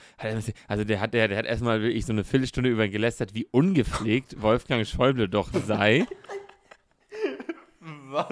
[0.66, 3.46] Also der hat, der, der hat erstmal wirklich so eine Viertelstunde über ihn gelästert, wie
[3.50, 6.06] ungepflegt Wolfgang Schäuble doch sei.
[8.10, 8.28] Was?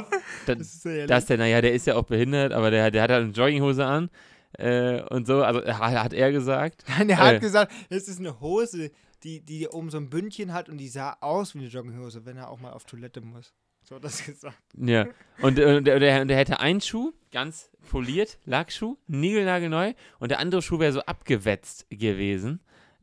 [0.46, 3.10] Das, das, ist dass der, naja, der ist ja auch behindert, aber der, der hat
[3.10, 4.10] halt eine Jogginghose an
[4.58, 6.84] äh, und so, also hat er gesagt.
[6.98, 8.90] Nein, er hat äh, gesagt, es ist eine Hose,
[9.22, 12.36] die, die oben so ein Bündchen hat und die sah aus wie eine Jogginghose, wenn
[12.36, 13.52] er auch mal auf Toilette muss.
[13.82, 14.58] So hat das gesagt.
[14.76, 15.06] Ja.
[15.42, 20.62] Und, äh, der, der, der, hätte einen Schuh, ganz poliert, Lackschuh, niegelnagelneu, und der andere
[20.62, 22.60] Schuh wäre so abgewetzt gewesen.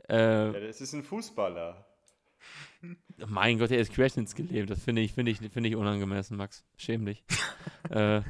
[0.09, 1.85] Äh, ja, das ist ein Fußballer.
[3.27, 4.69] Mein Gott, er ist querschnittsgelähmt.
[4.69, 6.65] Das finde ich, finde ich, finde ich unangemessen, Max.
[6.75, 7.23] Schäm dich.
[7.89, 8.23] äh, ja.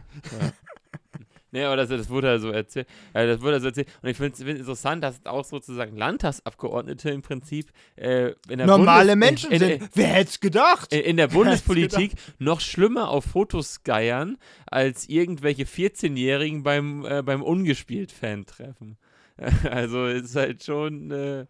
[1.54, 2.88] Nee, aber das, das wurde ja so erzählt.
[3.14, 3.88] Ja, das wurde so erzählt.
[4.02, 9.52] Und ich finde es interessant, dass auch sozusagen Landtagsabgeordnete im Prinzip äh, normale Bundes Menschen
[9.52, 9.90] in, in, sind.
[9.94, 10.92] Wer hätte es gedacht?
[10.92, 18.98] In, der Bundespolitik noch schlimmer auf Fotos geiern als irgendwelche 14-Jährigen beim, äh, beim Ungespielt-Fan-Treffen.
[19.64, 21.10] Also es ist halt schon.
[21.10, 21.48] Äh,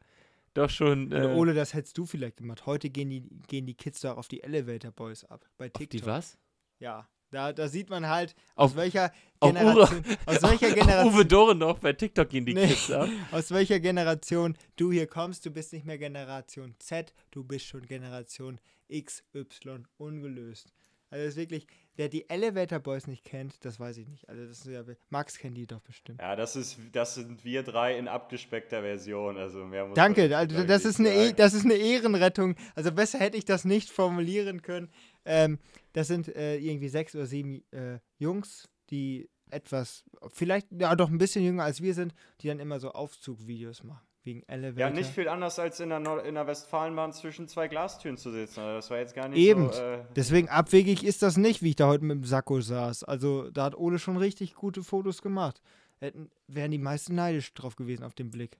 [0.54, 1.12] doch schon.
[1.12, 2.66] Äh, Ole, das hättest du vielleicht gemacht.
[2.66, 5.46] Heute gehen die, gehen die Kids doch auf die Elevator Boys ab.
[5.58, 6.00] Bei TikTok.
[6.00, 6.38] Auf die was?
[6.80, 7.10] Ja.
[7.34, 9.12] Da, da sieht man halt, aus auf, welcher
[9.42, 10.04] Generation.
[10.26, 11.14] aus welcher Generation.
[11.14, 13.10] Uwe Dorendorf bei TikTok gehen die nee, Kids ab.
[13.32, 15.46] Aus welcher Generation du hier kommst.
[15.46, 18.60] Du bist nicht mehr Generation Z, du bist schon Generation
[18.92, 20.72] XY ungelöst.
[21.14, 24.28] Also das ist wirklich, wer die Elevator Boys nicht kennt, das weiß ich nicht.
[24.28, 26.20] Also das ist ja, Max kennt die doch bestimmt.
[26.20, 29.38] Ja, das ist, das sind wir drei in abgespeckter Version.
[29.38, 32.56] Also mehr muss Danke, also das ist eine, e das ist eine Ehrenrettung.
[32.74, 34.90] Also besser hätte ich das nicht formulieren können.
[35.24, 35.60] Ähm,
[35.92, 41.20] das sind äh, irgendwie sechs oder sieben äh, Jungs, die etwas, vielleicht ja doch ein
[41.20, 44.08] bisschen jünger als wir sind, die dann immer so Aufzugvideos machen.
[44.26, 44.88] Wegen Elevator.
[44.88, 48.32] Ja, nicht viel anders als in der, Nord in der Westfalenbahn zwischen zwei Glastüren zu
[48.32, 48.62] sitzen.
[48.62, 49.72] Also das war jetzt gar nicht Eben.
[49.72, 49.82] so.
[49.82, 53.04] Äh Deswegen abwegig ist das nicht, wie ich da heute mit dem Sakko saß.
[53.04, 55.62] Also da hat Ole schon richtig gute Fotos gemacht.
[56.00, 58.60] Hätten, wären die meisten neidisch drauf gewesen auf den Blick.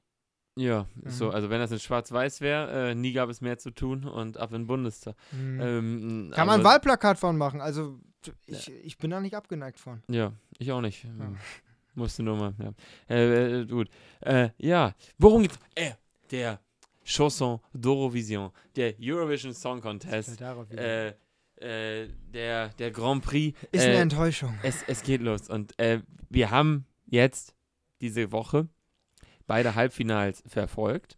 [0.56, 1.10] Ja, mhm.
[1.10, 4.38] so, also wenn das in Schwarz-Weiß wäre, äh, nie gab es mehr zu tun und
[4.38, 5.16] ab in den Bundestag.
[5.32, 5.62] Mhm.
[5.62, 8.00] Ähm, Kann man ein Wahlplakat von machen, also
[8.46, 10.04] ich, ich bin da nicht abgeneigt von.
[10.10, 11.06] Ja, ich auch nicht.
[11.06, 11.34] Ja.
[11.96, 12.74] Musste nur mal, ja.
[13.10, 13.90] Äh, äh, gut.
[14.22, 15.60] Äh, ja, worum geht's?
[15.76, 15.92] Äh,
[16.32, 16.60] der
[17.04, 20.42] Chanson d'Eurovision, der Eurovision Song Contest,
[20.72, 21.14] äh,
[21.58, 23.58] äh, der, der Grand Prix.
[23.72, 24.58] Ist eine äh, Enttäuschung.
[24.64, 25.50] es, es geht los.
[25.50, 27.56] Und äh, wir haben jetzt
[28.02, 28.68] diese Woche
[29.46, 31.18] beide Halbfinals verfolgt.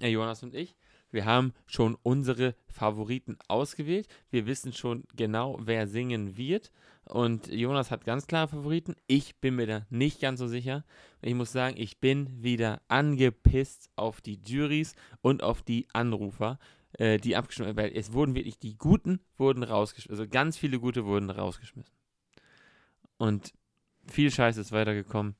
[0.00, 0.76] Äh, Jonas und ich.
[1.10, 4.08] Wir haben schon unsere Favoriten ausgewählt.
[4.30, 6.70] Wir wissen schon genau, wer singen wird.
[7.04, 8.94] Und Jonas hat ganz klare Favoriten.
[9.06, 10.84] Ich bin mir da nicht ganz so sicher.
[11.20, 16.58] Ich muss sagen, ich bin wieder angepisst auf die Juries und auf die Anrufer,
[16.92, 17.76] äh, die abgestimmt.
[17.76, 20.20] Weil es wurden wirklich, die Guten wurden rausgeschmissen.
[20.20, 21.92] Also ganz viele Gute wurden rausgeschmissen.
[23.18, 23.52] Und
[24.06, 25.34] viel Scheiß ist weitergekommen.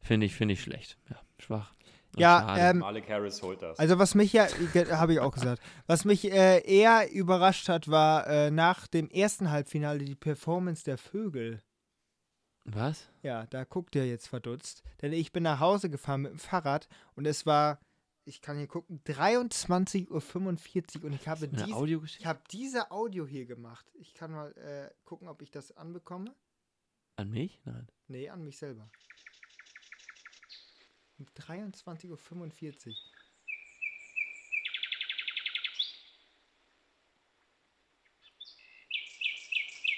[0.00, 0.98] Finde ich, finde ich schlecht.
[1.10, 1.74] Ja, schwach.
[2.16, 3.78] Ja, ähm, Malik Harris holt das.
[3.78, 4.46] Also was mich ja,
[4.90, 9.50] habe ich auch gesagt, was mich äh, eher überrascht hat, war äh, nach dem ersten
[9.50, 11.62] Halbfinale die Performance der Vögel.
[12.64, 13.08] Was?
[13.22, 14.82] Ja, da guckt ihr jetzt verdutzt.
[15.00, 17.80] Denn ich bin nach Hause gefahren mit dem Fahrrad und es war,
[18.24, 20.08] ich kann hier gucken, 23.45
[21.00, 22.28] Uhr und ich habe, dies, ich Audiogeschichte?
[22.28, 23.90] habe diese Audio hier gemacht.
[23.94, 26.34] Ich kann mal äh, gucken, ob ich das anbekomme.
[27.16, 27.60] An mich?
[27.64, 27.88] Nein.
[28.08, 28.88] Nee, an mich selber.
[31.22, 32.94] Um 23.45 Uhr.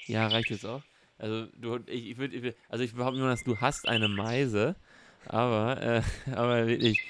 [0.07, 0.83] Ja, reicht jetzt auch.
[1.16, 4.77] Also du, ich, ich würde, also ich behaupte nur, dass du hast eine Meise,
[5.27, 6.03] aber, äh,
[6.33, 7.01] aber wirklich,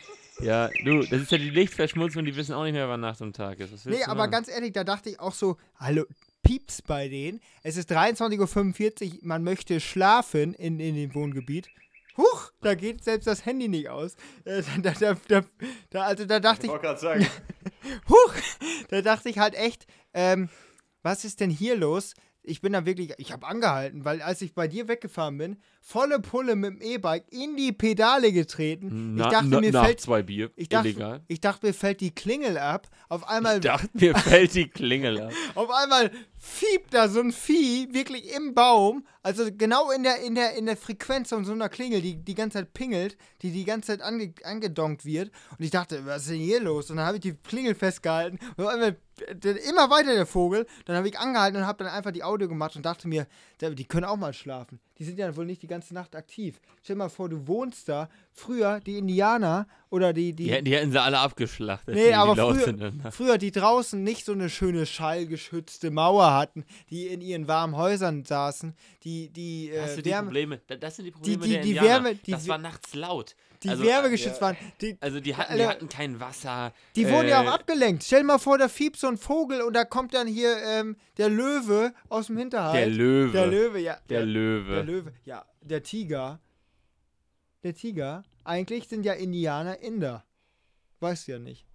[0.41, 3.35] ja, du, das ist ja die Lichtverschmutzung, die wissen auch nicht mehr, wann Nacht und
[3.35, 3.73] Tag ist.
[3.73, 4.31] Was Nee, aber machen?
[4.31, 6.05] ganz ehrlich, da dachte ich auch so, hallo,
[6.43, 7.41] pieps bei denen.
[7.65, 11.69] Es ist 23.45 Uhr, man möchte schlafen in, in dem Wohngebiet.
[12.17, 14.15] Huch, da geht selbst das Handy nicht aus.
[14.45, 15.43] Äh, da, da,
[15.91, 17.27] da, also da dachte ich ich, gerade sagen,
[18.09, 18.35] huch,
[18.89, 20.49] da dachte ich halt echt, ähm,
[21.03, 22.15] was ist denn hier los?
[22.47, 26.21] Ich bin da wirklich, ich habe angehalten, weil als ich bei dir weggefahren bin, volle
[26.21, 29.15] Pulle mit dem E-Bike in die Pedale getreten.
[29.15, 31.23] Na, ich dachte, na, mir fällt, zwei Bier, ich dachte, illegal.
[31.27, 32.89] ich dachte, mir fällt die Klingel ab.
[33.09, 35.33] Auf einmal Ich dachte, mir fällt die Klingel ab.
[35.55, 40.35] Auf einmal fiebt da so ein Vieh wirklich im Baum, also genau in der, in
[40.35, 43.65] der, in der Frequenz von so einer Klingel, die die ganze Zeit pingelt, die die
[43.65, 45.31] ganze Zeit ange, angedonkt wird.
[45.59, 46.91] Und ich dachte, was ist denn hier los?
[46.91, 48.39] Und dann habe ich die Klingel festgehalten.
[48.57, 50.67] Und auf einmal immer weiter der Vogel.
[50.85, 53.27] Dann habe ich angehalten und habe dann einfach die Audio gemacht und dachte mir,
[53.61, 54.81] die können auch mal schlafen.
[54.99, 56.61] Die sind ja wohl nicht die ganze Nacht aktiv.
[56.83, 58.09] Stell dir mal vor, du wohnst da.
[58.33, 61.95] Früher die Indianer oder die, die, Die, hätten- die hätten sie alle abgeschlachtet.
[61.95, 63.13] Nee, die, aber die früher-.
[63.13, 68.25] Früher, die draußen nicht so eine schöne schallgeschützte Mauer hatten, die in ihren warmen Häusern
[68.25, 68.75] saßen,
[69.05, 70.61] die, die, Das äh, sind die Wärme, Probleme.
[70.67, 71.89] da- Das sind die Probleme die- der die Indianer.
[72.11, 73.35] Wärme- die das war nachts laut.
[73.63, 74.41] die also, wärmegeschützt ja.
[74.43, 74.57] waren.
[74.81, 76.73] Die, Also die hatten, die hatten kein Wasser.
[76.97, 78.03] die wurden ja äh, auch abgelenkt.
[78.05, 80.97] Stell dir mal vor, da fiebt so ein Vogel und da kommt dann hier ähm,
[81.17, 82.75] der Löwe aus dem Hinterhalt.
[82.79, 83.33] Der Löwe.
[83.33, 83.97] Der Löwe, ja.
[84.11, 84.83] Der Löwe.
[84.85, 85.13] Der Löwe.
[85.25, 86.41] Ja, der Tiger.
[87.63, 88.25] Der Tiger.
[88.45, 90.25] Eigentlich sind ja Indianer Inder.
[91.01, 91.67] Weißt du ja nicht.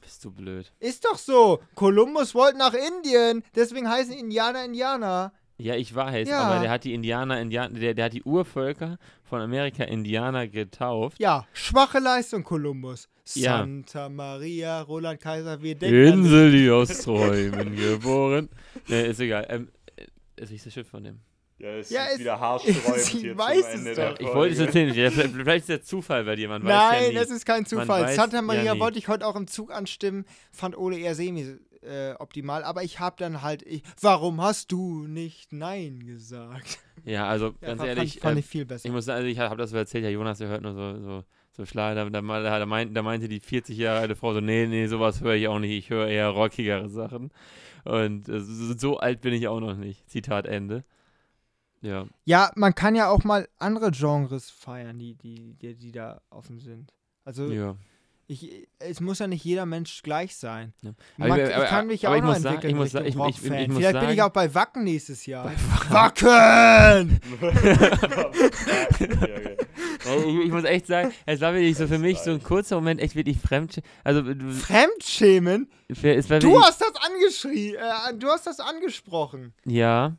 [0.00, 0.72] Bist du blöd.
[0.78, 1.60] Ist doch so.
[1.74, 3.42] Kolumbus wollte nach Indien.
[3.54, 5.32] Deswegen heißen Indianer Indianer.
[5.60, 6.42] Ja, ich weiß, Ja.
[6.42, 11.18] aber der hat die Indianer, Indianer der, der hat die Urvölker von Amerika Indianer getauft.
[11.18, 13.08] Ja, schwache Leistung, Kolumbus.
[13.34, 13.58] Ja.
[13.58, 16.20] Santa Maria, Roland Kaiser, wir denken.
[16.20, 18.48] Insel, die aus Träumen geboren.
[18.86, 19.46] Ne, ist egal.
[19.48, 20.06] Ähm, äh,
[20.42, 21.20] ist nicht das Schiff von dem.
[21.58, 24.18] Ja, es Ja, ist es- wieder haarsträubend ich hier weiß zum es doch.
[24.20, 24.94] Ich wollte es erzählen.
[24.94, 27.88] Ja, vielleicht, ist der Zufall bei dir, man weiß ja Nein, das ist kein Zufall.
[28.04, 28.80] weiß Santa ja Maria nie.
[28.80, 32.98] wollte ich heute auch im Zug anstimmen, fand Ole eher semi äh, optimal, aber ich
[33.00, 36.78] habe dann halt, ich, warum hast du nicht Nein gesagt?
[37.04, 38.86] Ja, also Ja, ganz fand, ehrlich, fand, fand ähm, ich viel besser.
[38.86, 41.00] ich muss sagen, also ich habe das so erzählt, ja, Jonas, der hört nur so,
[41.00, 42.10] so, so Schlager.
[42.10, 44.86] Da, da, da, da, meint, da meinte die 40 Jahre alte Frau so, nee, nee,
[44.88, 45.70] sowas höre ich auch nicht.
[45.70, 47.30] Ich höre eher rockigere Sachen.
[47.84, 50.08] Und äh, so, so alt bin ich auch noch nicht.
[50.10, 50.84] Zitat Ende.
[51.80, 52.06] Ja.
[52.24, 56.58] ja, man kann ja auch mal andere Genres feiern, die, die, die, die da offen
[56.58, 56.92] sind.
[57.24, 57.76] Also ja.
[58.26, 60.72] ich, es muss ja nicht jeder Mensch gleich sein.
[60.82, 60.90] Ja.
[61.16, 62.76] Man, Aber- ich aber- kann mich ja aber auch ich noch muss sagen- entwickeln ich
[62.76, 63.66] muss sagen- ich- ich- ich- ich Rockfan.
[63.68, 65.52] muss Vielleicht bin ich sagen- auch bei Wacken nächstes Jahr.
[65.90, 67.20] Wacken!
[70.08, 72.76] Also ich, ich muss echt sagen, es war wirklich so für mich so ein kurzer
[72.76, 73.82] Moment echt wirklich fremd.
[74.04, 74.22] Also
[74.52, 75.68] Fremdschämen?
[75.92, 79.52] für- es war Du hast das angeschrien, äh, du hast das angesprochen.
[79.64, 80.16] ja.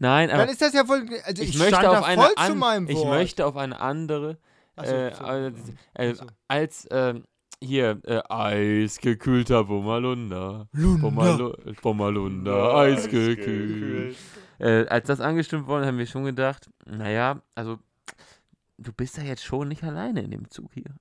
[0.00, 2.30] Nein, aber Dann ist das ja wohl, also ich, ich, möchte stand auf eine voll
[2.30, 3.08] zu an, meinem ich Wort.
[3.08, 4.38] möchte auf eine andere
[4.74, 6.26] Ach so, äh, so, äh, äh, äh, so.
[6.48, 7.24] als ähm,
[7.62, 10.68] hier äh, eisgekühlter Bommalunda.
[10.72, 11.02] Lunda.
[11.02, 14.16] Bommalu Bommalunda, eisgekühlt.
[14.58, 17.78] Äh, als das angestimmt wurde, haben wir schon gedacht, naja, also
[18.78, 20.94] du bist ja jetzt schon nicht alleine in dem Zug hier.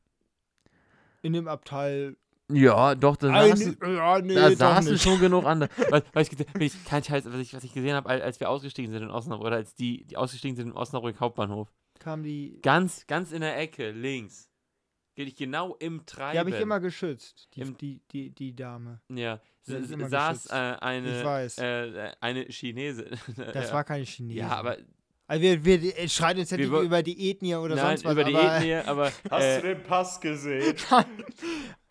[1.22, 2.18] In dem Abteil
[2.52, 5.70] Ja, doch, da Eine, saßen, ja, nee, da saßen schon genug andere.
[5.90, 6.30] Was, was,
[6.60, 9.46] ich, kein Scheiß, was ich, was ich gesehen habe, als, wir ausgestiegen sind in Osnabrück,
[9.48, 11.68] oder als die, die ausgestiegen sind im Osnabrück Hauptbahnhof.
[12.00, 12.60] Kam die.
[12.64, 14.50] Ganz, ganz in der Ecke, links.
[15.16, 16.32] Geht ich genau im Treiben.
[16.34, 19.02] Die habe ich immer geschützt, die, Im- die, die, die Dame.
[19.14, 21.58] Ja, saß äh, eine, Ich weiß.
[21.58, 23.08] Äh, eine Chinesin.
[23.54, 23.74] Das Ja.
[23.74, 24.38] war keine Chinesin.
[24.38, 24.78] Ja, aber
[25.28, 28.14] Also wir, wir äh, streiten uns ja nicht über die Ethnie oder nein, sonst was.
[28.14, 30.76] über die aber Ethnie, aber Hast äh, du den Pass gesehen?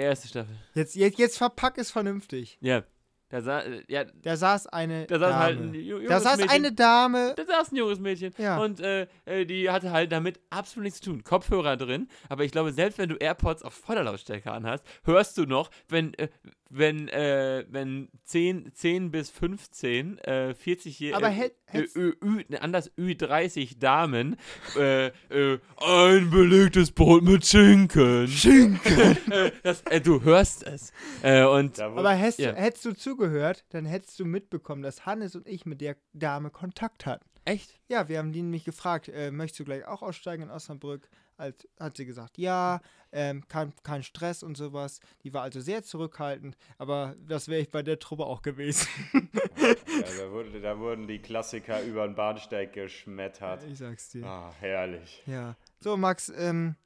[0.00, 0.54] erste Staffel.
[0.74, 2.58] Jetzt, jetzt, jetzt verpack es vernünftig.
[2.60, 2.82] Ja,
[3.28, 5.42] da, sa äh, ja, Da saß eine da saß Dame.
[5.44, 6.50] halt ein junges da saß Mädchen.
[6.50, 7.34] eine Dame.
[7.36, 8.58] Da saß ein junges Mädchen Ja.
[8.58, 11.22] und äh, äh, die hatte halt damit absolut nichts zu tun.
[11.22, 15.70] Kopfhörer drin, aber ich glaube, selbst wenn du AirPods auf Vorderlautstärke anhast, hörst du noch,
[15.88, 16.28] wenn, äh,
[16.70, 21.50] wenn, äh, wenn 10, 10 bis 15, äh, 40 hier, Aber äh,
[21.96, 24.36] Ü, ne, anders Ü30 Damen,
[24.76, 28.28] äh, äh, ein belegtes Brot mit Schinken.
[28.28, 29.18] Schinken!
[29.30, 30.92] äh, das, äh, du hörst es.
[31.22, 32.52] Äh, und Aber hättest, Ja.
[32.52, 36.50] du, hättest du zugehört, dann hättest du mitbekommen, dass Hannes und ich mit der Dame
[36.50, 37.24] Kontakt hatten.
[37.44, 37.78] echt?
[37.88, 41.08] Ja, wir haben die nämlich gefragt, äh, möchtest du gleich auch aussteigen in Osnabrück?
[41.40, 42.80] Als, hat sie gesagt, ja,
[43.12, 45.00] ähm, kein, kein Stress und sowas.
[45.24, 48.88] Die war also sehr zurückhaltend, aber das wäre ich bei der Truppe auch gewesen.
[49.12, 53.62] Ja, da, wurde, da wurden die Klassiker über den Bahnsteig geschmettert.
[53.64, 54.24] ich sag's dir.
[54.24, 55.22] Ah, herrlich.
[55.26, 55.56] Ja.
[55.80, 56.76] So, Max, ähm,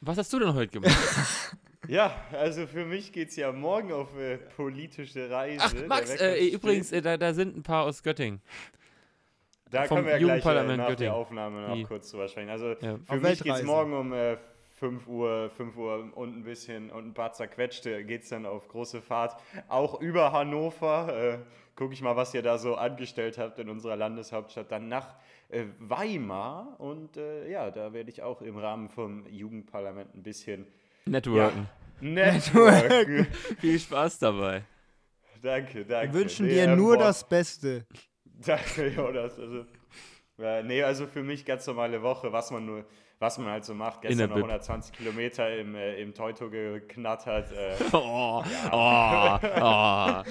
[0.00, 0.96] Was hast du denn heute gemacht?
[1.86, 5.64] Ja, also für mich geht es ja morgen auf äh, politische Reise.
[5.64, 8.42] Ach, Max, äh, übrigens, äh, da, da sind ein paar aus Göttingen.
[9.70, 11.10] Da vom können wir ja gleich äh, Jugendparlament nach Göttingen.
[11.12, 12.50] der Aufnahme noch Die- kurz drüber sprechen.
[12.50, 12.98] Also Ja.
[13.06, 14.36] für mich geht es morgen um äh,
[14.78, 18.68] 5 Uhr, 5 Uhr und ein bisschen und ein paar zerquetschte geht es dann auf
[18.68, 19.40] große Fahrt.
[19.68, 21.34] Auch über Hannover.
[21.34, 21.38] Äh,
[21.76, 24.72] Gucke ich mal, was ihr da so angestellt habt in unserer Landeshauptstadt.
[24.72, 25.14] Dann nach
[25.48, 26.74] äh, Weimar.
[26.78, 30.66] Und äh, ja, da werde ich auch im Rahmen vom Jugendparlament ein bisschen
[31.06, 31.68] Networken.
[32.00, 33.26] Networken.
[33.60, 34.62] Viel Spaß dabei.
[35.40, 36.12] danke, danke.
[36.12, 37.04] wir wünschen Nee, dir nur boah.
[37.04, 37.86] das Beste.
[38.46, 39.38] Danke, Jonas.
[39.38, 39.66] Also,
[40.38, 42.84] ja, nee, also für mich ganz normale Woche, was man nur,
[43.18, 44.02] was man halt so macht.
[44.02, 44.44] Gestern noch Bib.
[44.44, 50.22] 120 Kilometer im, äh, im Teuto geknattert äh, Oh, oh, oh.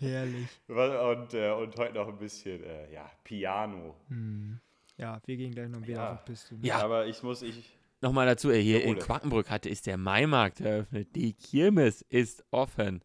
[0.00, 0.48] Herrlich.
[0.68, 3.94] und, äh, und heute noch ein bisschen, äh, ja, Piano.
[4.08, 4.58] Hm.
[4.96, 6.12] Ja, wir gehen gleich noch wieder Ja.
[6.14, 6.56] auf Piste.
[6.62, 6.78] Ja.
[6.82, 8.98] Aber ich muss, ich, Nochmal dazu, ey, hier in Ole.
[9.00, 11.14] Quakenbrück hatte ist der Maimarkt eröffnet.
[11.16, 13.02] Die Kirmes ist offen.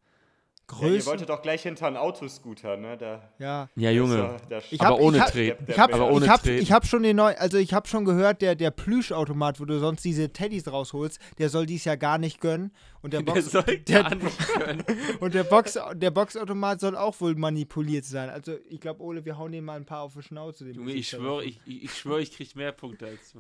[0.72, 1.10] Ja, ihr Größen.
[1.10, 2.98] wolltet doch gleich hinter einen Autoscooter, ne?
[2.98, 3.70] Da, Ja.
[3.76, 4.18] Ja, Junge.
[4.18, 5.66] Da, da Ich aber hab- ohne hab- Treten.
[5.66, 6.62] der- aber der- ohne ich habe Treten.
[6.64, 9.80] ich hab schon den neu, also ich habe schon gehört, der, der Plüschautomat, wo du
[9.80, 12.72] sonst diese Teddys rausholst, der soll dies ja gar nicht gönnen.
[13.02, 14.84] Und der, der Box, soll der, gar nicht können.
[15.20, 18.30] und der, Box, der Boxautomat soll auch wohl manipuliert sein.
[18.30, 20.66] Also ich glaube, Ole, wir hauen dem mal ein paar auf die Schnauze.
[20.66, 23.40] dem Junge, ich schwöre, ich, ich, ich schwöre, ich krieg mehr Punkte als du.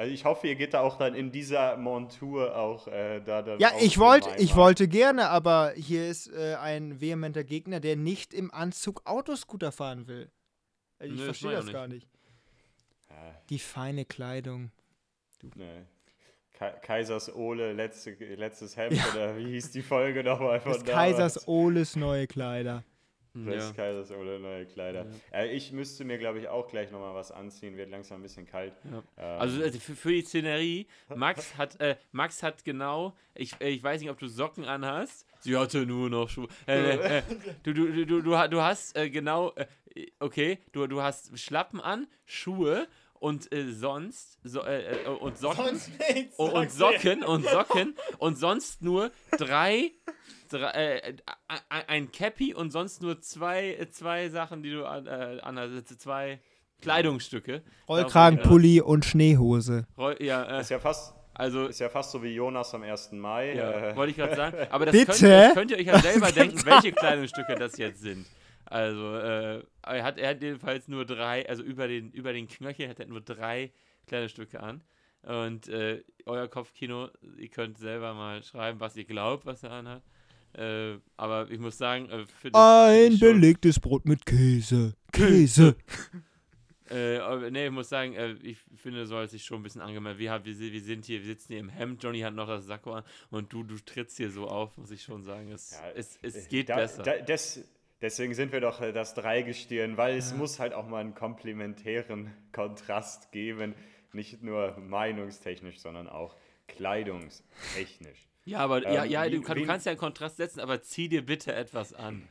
[0.00, 3.60] Also ich hoffe, ihr geht da auch dann in dieser Montur auch äh, da dann
[3.60, 8.32] Ja, ich wollte, ich wollte gerne, aber hier ist äh, ein vehementer Gegner, der nicht
[8.32, 10.30] im Anzug Autoscooter fahren will.
[10.98, 11.74] Also ich das verstehe ja das nicht.
[11.74, 12.08] gar nicht.
[13.10, 13.16] Ja,
[13.50, 14.70] Die feine Kleidung.
[15.54, 15.86] ne.
[16.54, 20.84] Ka Kaisers Ole, letzte, letztes Hemd, oder wie hieß die Folge nochmal von damals?
[20.90, 22.84] Kaisers Oles neue Kleider.
[23.34, 23.72] Des Ja.
[23.72, 25.06] Kaisers Ole, neue Kleider.
[25.32, 28.46] Äh, ich müsste mir, glaube ich, auch gleich nochmal was anziehen, wird langsam ein bisschen
[28.46, 28.74] kalt.
[28.84, 29.02] Ja.
[29.18, 33.68] Ähm, Also äh, für, für die Szenerie, Max hat, äh, Max hat genau, ich, äh,
[33.68, 35.26] ich weiß nicht, ob du Socken anhast.
[35.40, 36.48] Sie hatte nur noch Schuhe.
[36.66, 37.22] Äh, äh,
[37.62, 39.66] du, du, du, du, du, du hast äh, genau, äh,
[40.18, 42.88] okay, du, du hast Schlappen an, Schuhe
[43.20, 45.80] und äh, sonst, so, äh, äh, und Socken.
[46.14, 46.36] nichts.
[46.38, 49.92] und, und Socken und Socken und sonst nur drei,
[50.48, 51.16] drei äh,
[51.46, 55.56] a- ein Cappy und sonst nur zwei, äh, zwei Sachen, die du an, äh, an
[55.58, 56.40] also zwei
[56.80, 57.62] Kleidungsstücke.
[57.88, 59.86] Rollkragenpulli und Schneehose.
[59.98, 63.12] Roll, ja, äh, ist, ja fast, also ist ja fast so wie Jonas am 1.
[63.12, 63.54] Mai.
[63.54, 64.56] ja, äh, wollte ich gerade sagen.
[64.70, 65.06] Aber das Bitte?
[65.12, 68.24] könnt, das könnt ihr euch ja selber denken, welche Kleidungsstücke das jetzt sind.
[68.70, 72.88] Also äh, er hat er hat jedenfalls nur drei, also über den über den Knöchel
[72.88, 73.72] hat er nur drei
[74.06, 74.82] Kleidungsstücke an.
[75.22, 80.02] Und äh, euer Kopfkino, ihr könnt selber mal schreiben, was ihr glaubt, was er anhat.
[80.54, 84.94] Äh, aber ich muss sagen, äh, für das Ein belegtes Brot mit Käse.
[85.12, 85.76] Käse.
[86.92, 90.18] Äh, nee, ich muss sagen, äh, ich finde, so hat sich schon ein bisschen angemeldet.
[90.18, 92.64] Wir, haben- wir, wir sind hier, wir sitzen hier im Hemd, Johnny hat noch das
[92.66, 95.52] Sakko an und du, du trittst hier so auf, muss ich schon sagen.
[95.52, 97.04] Es, Ja, es, es äh, geht da, besser.
[97.04, 97.62] Da, des,
[98.02, 102.32] deswegen sind wir doch äh, das Dreigestirn, weil es muss halt auch mal einen komplementären
[102.52, 103.74] Kontrast geben.
[104.12, 106.36] Nicht nur meinungstechnisch, sondern auch
[106.66, 108.28] kleidungstechnisch.
[108.44, 110.60] ja, aber ja, ähm, ja wie- du, kann, wie- du kannst ja einen Kontrast setzen,
[110.60, 112.28] aber zieh dir bitte etwas an.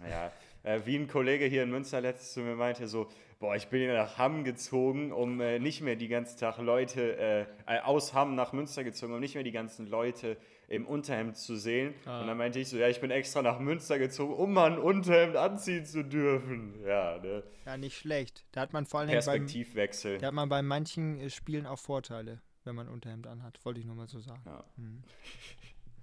[0.00, 3.08] Naja, äh, wie ein Kollege hier in Münster letztes zu mir meinte, so,
[3.40, 7.16] boah, ich bin hier nach Hamm gezogen, um äh, nicht mehr die ganzen Tag Leute,
[7.18, 10.36] äh, äh, aus Hamm nach Münster gezogen, um nicht mehr die ganzen Leute
[10.72, 11.94] im Unterhemd zu sehen.
[12.06, 12.22] Ah.
[12.22, 14.78] Und dann meinte ich so, ja, ich bin extra nach Münster gezogen, um mal ein
[14.78, 16.74] Unterhemd anziehen zu dürfen.
[16.86, 17.42] Ja, ne?
[17.66, 18.44] Ja, nicht schlecht.
[18.52, 20.16] Da hat man vor allen Dingen beim, Perspektivwechsel.
[20.18, 23.58] da hat man bei manchen äh, Spielen auch Vorteile, wenn man Unterhemd anhat.
[23.64, 24.40] Wollte ich nur mal so sagen.
[24.46, 24.64] Ja.
[24.76, 25.02] Hm.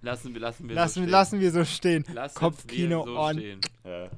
[0.02, 1.10] Lassen wir, lassen wir Lassen, so stehen.
[1.10, 2.04] lassen wir so stehen.
[2.14, 3.34] Lassen Kopfkino wir so on.
[3.36, 3.60] Stehen.
[3.84, 4.08] Ja.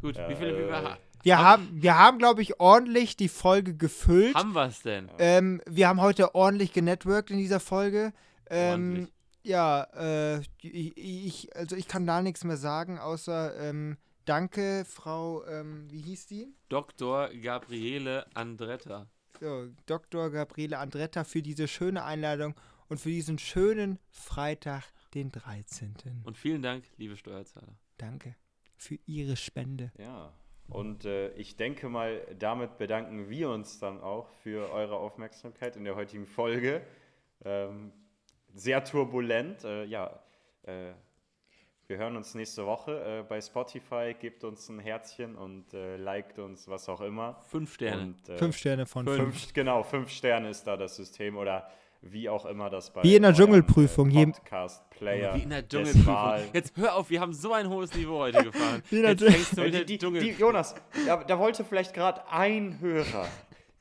[0.00, 3.74] Gut, Ja, wie viele, äh, wir, Wir haben, wir haben glaube ich, ordentlich die Folge
[3.74, 4.36] gefüllt.
[4.36, 5.10] haben wir es denn?
[5.18, 8.12] Ähm, wir haben heute ordentlich genetworked in dieser Folge.
[8.48, 9.15] Ähm, Ordentlich.
[9.46, 15.44] Ja, äh, ich, ich, also ich kann da nichts mehr sagen, außer ähm, danke, Frau,
[15.46, 16.48] ähm, wie hieß die?
[16.68, 17.30] Dr.
[17.42, 19.06] Gabriele Andretta.
[19.40, 20.30] So, Dr.
[20.30, 22.54] Gabriele Andretta für diese schöne Einladung
[22.88, 24.84] und für diesen schönen Freitag,
[25.14, 25.94] den 13.
[26.24, 27.76] Und vielen Dank, liebe Steuerzahler.
[27.98, 28.34] Danke
[28.76, 29.92] für Ihre Spende.
[29.98, 30.32] Ja,
[30.68, 35.84] und äh, ich denke mal, damit bedanken wir uns dann auch für eure Aufmerksamkeit in
[35.84, 36.82] der heutigen Folge.
[37.44, 37.92] Ähm,
[38.56, 39.62] sehr turbulent.
[39.64, 40.10] Äh, ja,
[40.64, 40.92] äh,
[41.88, 44.14] wir hören uns nächste Woche äh, bei Spotify.
[44.18, 47.38] Gebt uns ein Herzchen und äh, liked uns, was auch immer.
[47.48, 48.02] Fünf Sterne.
[48.02, 49.18] Und, äh, Fünf Sterne von fünf.
[49.18, 51.70] fünf, genau, fünf Sterne ist da das System oder
[52.02, 55.92] wie auch immer das bei Wie in der Dschungelprüfung, jedem- Podcast-Player Wie in der des
[55.92, 56.50] Dschungelprüfung.
[56.52, 58.82] Jetzt hör auf, wir haben so ein hohes Niveau heute gefahren.
[58.90, 60.22] Wie in der Jetzt Dschungel- fängst du mit Ja, der die, die, Dschungel.
[60.22, 60.74] die, Jonas,
[61.06, 63.26] da, da wollte vielleicht gerade ein Hörer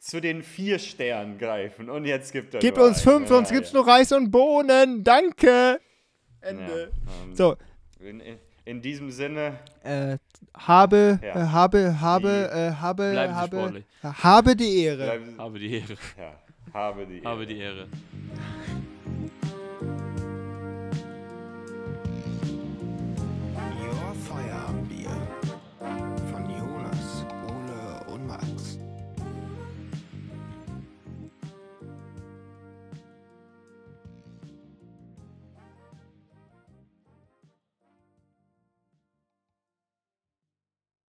[0.06, 3.18] zu den vier Sternen greifen und jetzt gibt er nur uns einen.
[3.18, 3.80] fünf, sonst Ja, gibt's ja.
[3.80, 5.04] nur Reis und Bohnen.
[5.04, 5.48] Danke.
[5.48, 6.92] Ja, Ende.
[7.24, 7.56] ähm, So,
[8.00, 8.22] in,
[8.66, 10.18] in, diesem Sinne, äh,
[10.56, 11.30] habe, Ja.
[11.30, 13.86] äh, habe, habe, Die- äh, habe, habe, sportlich.
[14.04, 14.98] habe die Ehre.
[15.06, 15.98] bleiben, Habe die Ehre.
[16.20, 16.34] ja,
[16.74, 17.48] habe die Habe Ehre.
[17.48, 17.88] die Ehre.